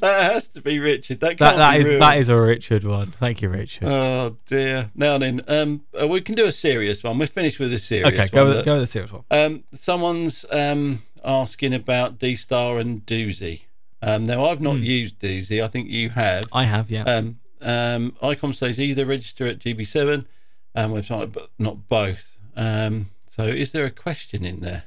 that 0.00 0.32
has 0.32 0.48
to 0.48 0.60
be 0.60 0.78
Richard. 0.78 1.20
That 1.20 1.38
That 1.38 1.56
that 1.56 1.72
be 1.74 1.78
is 1.80 1.86
real. 1.86 1.98
that 2.00 2.18
is 2.18 2.28
a 2.28 2.40
Richard 2.40 2.84
one. 2.84 3.12
Thank 3.12 3.42
you, 3.42 3.48
Richard. 3.50 3.86
Oh 3.88 4.36
dear. 4.46 4.90
Now 4.94 5.18
then, 5.18 5.42
um, 5.48 5.82
uh, 6.00 6.08
we 6.08 6.20
can 6.20 6.34
do 6.34 6.46
a 6.46 6.52
serious 6.52 7.02
one. 7.02 7.18
We're 7.18 7.26
finished 7.26 7.58
with 7.58 7.72
a 7.72 7.78
serious 7.78 8.04
one. 8.06 8.14
okay, 8.14 8.28
go 8.28 8.44
one. 8.46 8.56
with, 8.56 8.64
go 8.64 8.72
with 8.74 8.82
the 8.82 8.86
serious 8.86 9.12
one. 9.12 9.24
Um, 9.30 9.64
someone's 9.78 10.44
um, 10.50 11.02
asking 11.24 11.74
about 11.74 12.18
D 12.18 12.36
Star 12.36 12.78
and 12.78 13.04
Doozy. 13.06 13.62
Um, 14.02 14.24
now 14.24 14.44
I've 14.46 14.60
not 14.60 14.78
used 14.78 15.18
Doozy. 15.20 15.62
I 15.62 15.68
think 15.68 15.88
you 15.88 16.10
have. 16.10 16.44
I 16.52 16.64
have, 16.64 16.90
yeah. 16.90 17.02
Um, 17.02 17.38
um, 17.60 18.12
ICOM 18.22 18.54
says 18.54 18.78
either 18.80 19.04
register 19.04 19.46
at 19.46 19.58
GB7 19.58 20.24
um, 20.74 20.92
website, 20.92 21.32
but 21.32 21.50
not 21.58 21.88
both. 21.88 22.38
Um, 22.56 23.10
so 23.30 23.42
is 23.44 23.72
there 23.72 23.84
a 23.84 23.90
question 23.90 24.44
in 24.44 24.60
there? 24.60 24.84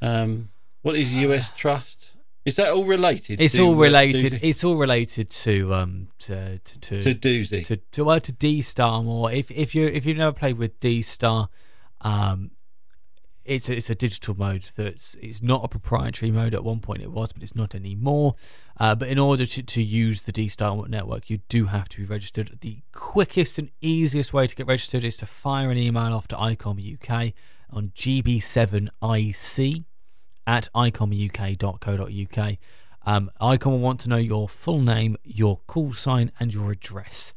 Um, 0.00 0.50
what 0.82 0.96
is 0.96 1.12
US 1.12 1.50
Trust? 1.56 2.10
Is 2.44 2.56
that 2.56 2.68
all 2.72 2.84
related? 2.84 3.40
it's 3.40 3.58
all 3.58 3.74
uh, 3.74 3.78
related. 3.78 4.34
Doozy- 4.34 4.38
It's 4.42 4.62
all 4.64 4.76
related 4.76 5.30
to 5.30 5.72
um 5.74 6.08
to 6.20 6.58
to 6.58 6.78
to, 6.78 7.02
to 7.02 7.14
Doozy. 7.14 7.64
to 7.64 7.76
to 7.92 8.04
well 8.04 8.20
to 8.20 8.32
D 8.32 8.60
Star 8.60 9.02
more. 9.02 9.32
If 9.32 9.50
if 9.50 9.74
you 9.74 9.86
if 9.86 10.04
you've 10.04 10.18
never 10.18 10.32
played 10.32 10.58
with 10.58 10.78
D 10.78 11.00
Star, 11.00 11.48
um, 12.02 12.50
it's 13.44 13.68
a, 13.68 13.76
it's 13.76 13.90
a 13.90 13.94
digital 13.94 14.34
mode 14.36 14.64
that's 14.76 15.14
it's 15.20 15.42
not 15.42 15.64
a 15.64 15.68
proprietary 15.68 16.30
mode. 16.30 16.54
At 16.54 16.64
one 16.64 16.80
point 16.80 17.02
it 17.02 17.10
was, 17.12 17.32
but 17.32 17.42
it's 17.42 17.54
not 17.54 17.74
anymore. 17.74 18.34
Uh, 18.78 18.94
but 18.94 19.08
in 19.08 19.18
order 19.18 19.44
to, 19.46 19.62
to 19.62 19.82
use 19.82 20.22
the 20.22 20.32
D 20.32 20.48
Star 20.48 20.86
network, 20.88 21.28
you 21.30 21.38
do 21.48 21.66
have 21.66 21.88
to 21.90 21.98
be 21.98 22.04
registered. 22.04 22.58
The 22.60 22.82
quickest 22.92 23.58
and 23.58 23.70
easiest 23.80 24.32
way 24.32 24.46
to 24.46 24.54
get 24.54 24.66
registered 24.66 25.04
is 25.04 25.16
to 25.18 25.26
fire 25.26 25.70
an 25.70 25.78
email 25.78 26.12
off 26.14 26.26
to 26.28 26.36
ICOM 26.36 26.78
UK 26.94 27.34
on 27.70 27.92
GB7IC 27.96 29.84
at 30.46 30.68
icomuk.co.uk. 30.74 32.56
Um, 33.06 33.30
ICOM 33.40 33.66
will 33.70 33.78
want 33.80 34.00
to 34.00 34.08
know 34.08 34.16
your 34.16 34.48
full 34.48 34.80
name, 34.80 35.16
your 35.24 35.60
call 35.66 35.92
sign, 35.92 36.32
and 36.40 36.52
your 36.54 36.70
address, 36.70 37.34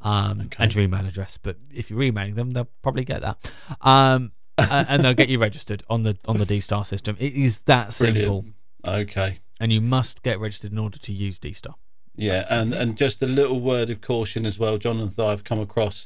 um, 0.00 0.40
Okay. 0.46 0.64
and 0.64 0.74
your 0.74 0.84
email 0.84 1.06
address. 1.06 1.38
But 1.42 1.56
if 1.72 1.90
you're 1.90 2.02
emailing 2.02 2.34
them, 2.34 2.50
they'll 2.50 2.68
probably 2.82 3.04
get 3.04 3.20
that, 3.20 3.50
um, 3.82 4.32
a- 4.70 4.86
and 4.88 5.02
they'll 5.04 5.14
get 5.14 5.28
you 5.28 5.38
registered 5.38 5.82
on 5.88 6.02
the 6.02 6.16
on 6.26 6.38
the 6.38 6.46
D 6.46 6.60
Star 6.60 6.84
system. 6.84 7.16
It 7.18 7.34
is 7.34 7.60
that 7.62 7.92
simple, 7.92 8.46
Brilliant. 8.82 9.10
Okay. 9.10 9.38
and 9.60 9.72
you 9.72 9.80
must 9.80 10.22
get 10.22 10.38
registered 10.40 10.72
in 10.72 10.78
order 10.78 10.98
to 10.98 11.12
use 11.12 11.38
D 11.38 11.52
Star. 11.52 11.74
Yeah, 12.16 12.44
and, 12.50 12.74
and 12.74 12.96
just 12.96 13.22
a 13.22 13.26
little 13.26 13.60
word 13.60 13.88
of 13.88 14.00
caution 14.02 14.44
as 14.44 14.58
well, 14.58 14.76
Jonathan. 14.78 15.24
I've 15.24 15.44
come 15.44 15.60
across. 15.60 16.04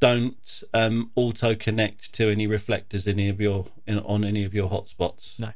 Don't 0.00 0.62
um, 0.74 1.12
auto 1.14 1.54
connect 1.54 2.12
to 2.14 2.28
any 2.28 2.46
reflectors 2.46 3.06
in 3.06 3.20
any 3.20 3.28
of 3.28 3.40
your 3.40 3.66
in, 3.86 3.98
on 4.00 4.24
any 4.24 4.44
of 4.44 4.52
your 4.54 4.68
hotspots. 4.68 5.38
No, 5.38 5.52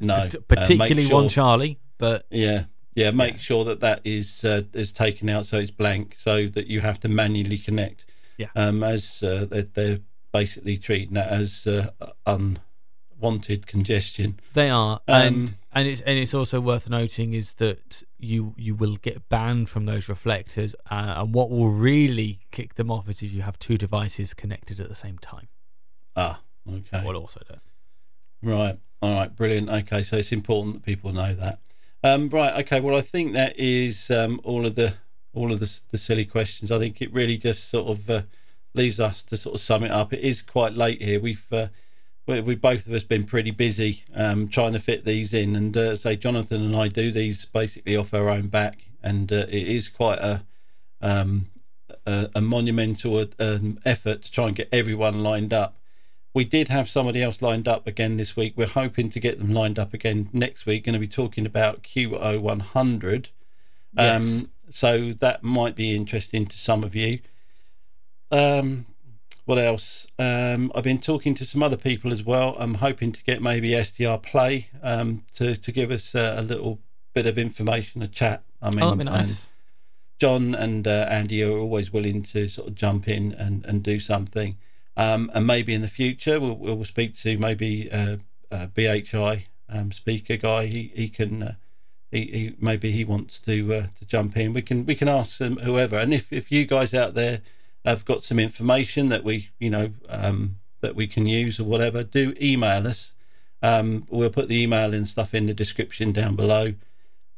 No, 0.00 0.14
uh, 0.14 0.30
particularly 0.48 1.06
one 1.12 1.28
Charlie, 1.28 1.78
but 1.98 2.24
Yeah, 2.30 2.64
yeah. 2.94 3.10
Make 3.10 3.34
Yeah. 3.34 3.38
sure 3.40 3.64
that 3.64 3.80
that 3.80 4.00
is 4.04 4.42
uh, 4.44 4.62
is 4.72 4.90
taken 4.92 5.28
out 5.28 5.46
so 5.46 5.58
it's 5.58 5.70
blank, 5.70 6.16
so 6.18 6.46
that 6.46 6.66
you 6.68 6.80
have 6.80 6.98
to 7.00 7.08
manually 7.08 7.58
connect. 7.58 8.06
Yeah. 8.38 8.46
Um, 8.56 8.82
as 8.82 9.22
uh, 9.22 9.46
they're, 9.50 9.62
they're 9.62 9.98
basically 10.34 10.76
treating 10.76 11.14
that 11.14 11.28
as 11.28 11.64
uh, 11.64 11.90
unwanted 12.26 13.68
congestion. 13.68 14.40
They 14.52 14.68
are, 14.68 15.00
and 15.06 15.48
Um, 15.48 15.54
and 15.72 15.88
it's 15.88 16.00
and 16.00 16.18
it's 16.18 16.34
also 16.34 16.60
worth 16.60 16.90
noting 16.90 17.34
is 17.34 17.54
that 17.54 18.02
you 18.18 18.54
you 18.58 18.74
will 18.74 18.96
get 18.96 19.28
banned 19.28 19.68
from 19.68 19.86
those 19.86 20.08
reflectors, 20.08 20.74
uh, 20.90 21.14
and 21.18 21.32
what 21.32 21.50
will 21.50 21.70
really 21.70 22.40
kick 22.50 22.74
them 22.74 22.90
off 22.90 23.08
is 23.08 23.22
if 23.22 23.32
you 23.32 23.42
have 23.42 23.58
two 23.60 23.78
devices 23.78 24.34
connected 24.34 24.80
at 24.80 24.88
the 24.88 24.96
same 24.96 25.18
time. 25.18 25.48
Ah, 26.16 26.40
okay. 26.68 27.04
Will 27.04 27.16
also 27.16 27.40
do. 27.48 27.54
Right. 28.42 28.76
All 29.00 29.14
right. 29.14 29.34
Brilliant. 29.34 29.70
Okay. 29.70 30.02
So 30.02 30.16
it's 30.16 30.32
important 30.32 30.74
that 30.74 30.84
people 30.84 31.12
know 31.12 31.32
that. 31.32 31.60
Um, 32.02 32.28
right. 32.28 32.54
Okay. 32.62 32.80
Well, 32.80 32.96
I 32.96 33.02
think 33.02 33.32
that 33.34 33.54
is 33.56 34.10
um, 34.10 34.40
all 34.42 34.66
of 34.66 34.74
the 34.74 34.94
all 35.32 35.52
of 35.52 35.60
the, 35.60 35.70
the 35.90 35.98
silly 35.98 36.24
questions. 36.24 36.72
I 36.72 36.78
think 36.78 37.00
it 37.00 37.12
really 37.12 37.36
just 37.36 37.68
sort 37.68 37.86
of 37.88 38.10
uh, 38.10 38.22
leaves 38.74 39.00
us 39.00 39.22
to 39.24 39.36
sort 39.36 39.54
of 39.54 39.60
sum 39.60 39.84
it 39.84 39.90
up. 39.90 40.12
It 40.12 40.20
is 40.20 40.42
quite 40.42 40.74
late 40.74 41.02
here. 41.02 41.20
We've 41.20 41.46
uh, 41.52 41.68
we, 42.26 42.40
we 42.40 42.54
both 42.54 42.86
of 42.86 42.92
us 42.92 43.02
been 43.02 43.24
pretty 43.24 43.50
busy 43.50 44.04
um, 44.14 44.48
trying 44.48 44.72
to 44.72 44.78
fit 44.78 45.04
these 45.04 45.32
in, 45.32 45.56
and 45.56 45.76
uh, 45.76 45.96
say 45.96 46.16
Jonathan 46.16 46.62
and 46.64 46.76
I 46.76 46.88
do 46.88 47.10
these 47.10 47.44
basically 47.44 47.96
off 47.96 48.14
our 48.14 48.28
own 48.28 48.48
back, 48.48 48.88
and 49.02 49.30
uh, 49.32 49.46
it 49.48 49.68
is 49.68 49.88
quite 49.88 50.18
a 50.18 50.44
um, 51.00 51.50
a, 52.06 52.30
a 52.34 52.40
monumental 52.40 53.24
um, 53.38 53.78
effort 53.84 54.22
to 54.22 54.30
try 54.30 54.48
and 54.48 54.56
get 54.56 54.68
everyone 54.72 55.22
lined 55.22 55.52
up. 55.52 55.78
We 56.32 56.44
did 56.44 56.68
have 56.68 56.88
somebody 56.88 57.22
else 57.22 57.42
lined 57.42 57.68
up 57.68 57.86
again 57.86 58.16
this 58.16 58.34
week. 58.34 58.54
We're 58.56 58.66
hoping 58.66 59.08
to 59.10 59.20
get 59.20 59.38
them 59.38 59.52
lined 59.52 59.78
up 59.78 59.94
again 59.94 60.28
next 60.32 60.66
week. 60.66 60.84
Going 60.84 60.94
to 60.94 60.98
be 60.98 61.06
talking 61.06 61.46
about 61.46 61.82
QO100. 61.84 63.28
Yes. 63.96 64.40
Um, 64.40 64.50
so 64.70 65.12
that 65.12 65.44
might 65.44 65.76
be 65.76 65.94
interesting 65.94 66.46
to 66.46 66.58
some 66.58 66.82
of 66.82 66.96
you. 66.96 67.20
Um, 68.34 68.86
what 69.44 69.58
else? 69.58 70.06
Um, 70.18 70.72
I've 70.74 70.84
been 70.84 70.98
talking 70.98 71.34
to 71.36 71.44
some 71.44 71.62
other 71.62 71.76
people 71.76 72.12
as 72.12 72.24
well. 72.24 72.56
I'm 72.58 72.74
hoping 72.74 73.12
to 73.12 73.22
get 73.22 73.40
maybe 73.40 73.70
SDR 73.70 74.22
Play 74.22 74.68
um, 74.82 75.24
to 75.34 75.54
to 75.54 75.72
give 75.72 75.90
us 75.90 76.14
a, 76.14 76.36
a 76.38 76.42
little 76.42 76.80
bit 77.12 77.26
of 77.26 77.38
information, 77.38 78.02
a 78.02 78.08
chat. 78.08 78.42
I 78.60 78.70
mean, 78.70 78.82
oh, 78.82 78.96
be 78.96 79.06
and. 79.06 79.46
John 80.18 80.54
and 80.54 80.86
uh, 80.86 81.06
Andy 81.10 81.42
are 81.42 81.56
always 81.56 81.92
willing 81.92 82.22
to 82.22 82.48
sort 82.48 82.68
of 82.68 82.74
jump 82.74 83.08
in 83.08 83.32
and, 83.32 83.64
and 83.66 83.82
do 83.82 83.98
something. 84.00 84.56
Um, 84.96 85.30
and 85.34 85.46
maybe 85.46 85.74
in 85.74 85.82
the 85.82 85.88
future 85.88 86.40
we'll, 86.40 86.54
we'll 86.54 86.84
speak 86.84 87.16
to 87.18 87.36
maybe 87.36 87.90
uh, 87.90 88.18
uh, 88.50 88.68
BHI 88.68 89.46
um, 89.68 89.92
speaker 89.92 90.36
guy. 90.36 90.66
He 90.66 90.92
he 90.94 91.08
can 91.08 91.42
uh, 91.42 91.54
he, 92.10 92.20
he 92.20 92.56
maybe 92.60 92.90
he 92.90 93.04
wants 93.04 93.38
to 93.40 93.74
uh, 93.74 93.86
to 93.98 94.04
jump 94.06 94.36
in. 94.36 94.54
We 94.54 94.62
can 94.62 94.86
we 94.86 94.94
can 94.94 95.08
ask 95.08 95.38
them 95.38 95.56
whoever. 95.58 95.98
And 95.98 96.14
if, 96.14 96.32
if 96.32 96.50
you 96.50 96.64
guys 96.64 96.94
out 96.94 97.14
there 97.14 97.42
have 97.84 98.04
got 98.04 98.22
some 98.22 98.38
information 98.38 99.08
that 99.08 99.24
we 99.24 99.50
you 99.58 99.70
know 99.70 99.92
um, 100.08 100.56
that 100.80 100.94
we 100.94 101.06
can 101.06 101.26
use 101.26 101.58
or 101.58 101.64
whatever, 101.64 102.04
do 102.04 102.34
email 102.40 102.86
us. 102.86 103.12
Um, 103.62 104.06
we'll 104.10 104.30
put 104.30 104.48
the 104.48 104.62
email 104.62 104.92
and 104.92 105.08
stuff 105.08 105.34
in 105.34 105.46
the 105.46 105.54
description 105.54 106.12
down 106.12 106.36
below. 106.36 106.74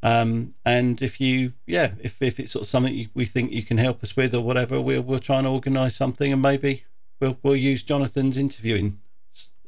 Um, 0.03 0.55
and 0.65 1.01
if 1.01 1.21
you, 1.21 1.53
yeah, 1.67 1.93
if, 2.03 2.21
if 2.21 2.39
it's 2.41 2.53
sort 2.53 2.65
of 2.65 2.69
something 2.69 2.93
you, 2.93 3.07
we 3.15 3.25
think 3.25 3.53
you 3.53 3.63
can 3.63 3.79
help 3.79 4.03
us 4.03 4.17
with 4.17 4.35
or 4.35 4.41
whatever, 4.41 4.81
we'll 4.81 5.03
we'll 5.03 5.21
try 5.21 5.39
and 5.39 5.47
organise 5.47 5.97
something, 5.97 6.33
and 6.33 6.43
maybe 6.43 6.85
we'll 7.21 7.39
we'll 7.43 7.57
use 7.57 7.83
Jonathan's 7.83 8.37
interviewing 8.37 8.99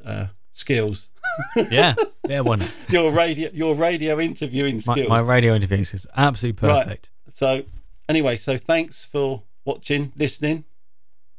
uh, 0.04 0.26
skills. 0.54 1.08
yeah, 1.70 1.94
yeah, 2.28 2.40
one. 2.40 2.62
your 2.88 3.12
radio, 3.12 3.50
your 3.52 3.74
radio 3.74 4.18
interviewing 4.18 4.82
My, 4.86 4.94
skills. 4.94 5.08
my 5.08 5.20
radio 5.20 5.54
interview 5.54 5.78
is 5.78 6.06
absolutely 6.16 6.58
perfect. 6.58 6.76
Right. 6.76 6.86
perfect. 6.86 7.10
So, 7.38 7.62
anyway, 8.08 8.36
so 8.36 8.56
thanks 8.56 9.04
for 9.04 9.42
watching, 9.64 10.12
listening. 10.16 10.64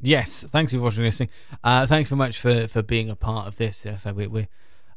Yes, 0.02 0.46
thanks 0.48 0.72
for 0.72 0.80
watching 0.80 1.00
and 1.00 1.08
listening. 1.08 1.30
Uh, 1.64 1.86
thanks 1.86 2.10
very 2.10 2.18
much 2.18 2.40
for, 2.40 2.68
for 2.68 2.82
being 2.82 3.10
a 3.10 3.16
part 3.16 3.48
of 3.48 3.58
this. 3.58 3.86
Yeah, 3.86 3.98
so 3.98 4.14
we 4.14 4.28
we 4.28 4.48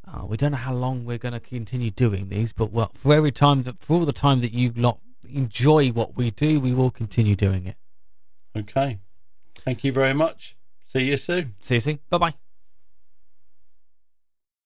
uh, 0.06 0.24
we 0.26 0.36
don't 0.36 0.52
know 0.52 0.58
how 0.58 0.74
long 0.74 1.04
we're 1.04 1.18
going 1.18 1.32
to 1.32 1.40
continue 1.40 1.90
doing 1.90 2.28
these, 2.28 2.52
but 2.52 2.72
well, 2.72 2.92
for 2.94 3.14
every 3.14 3.32
time 3.32 3.62
that 3.64 3.82
for 3.82 3.94
all 3.94 4.04
the 4.04 4.12
time 4.12 4.40
that 4.40 4.52
you 4.52 4.72
lot 4.76 5.00
enjoy 5.28 5.90
what 5.90 6.16
we 6.16 6.30
do, 6.30 6.60
we 6.60 6.72
will 6.72 6.90
continue 6.90 7.34
doing 7.34 7.66
it. 7.66 7.76
Okay. 8.56 8.98
Thank 9.64 9.84
you 9.84 9.92
very 9.92 10.14
much. 10.14 10.56
See 10.86 11.10
you 11.10 11.16
soon. 11.16 11.54
See 11.60 11.74
you 11.74 11.80
soon. 11.80 11.98
Bye 12.10 12.18
bye. 12.18 12.51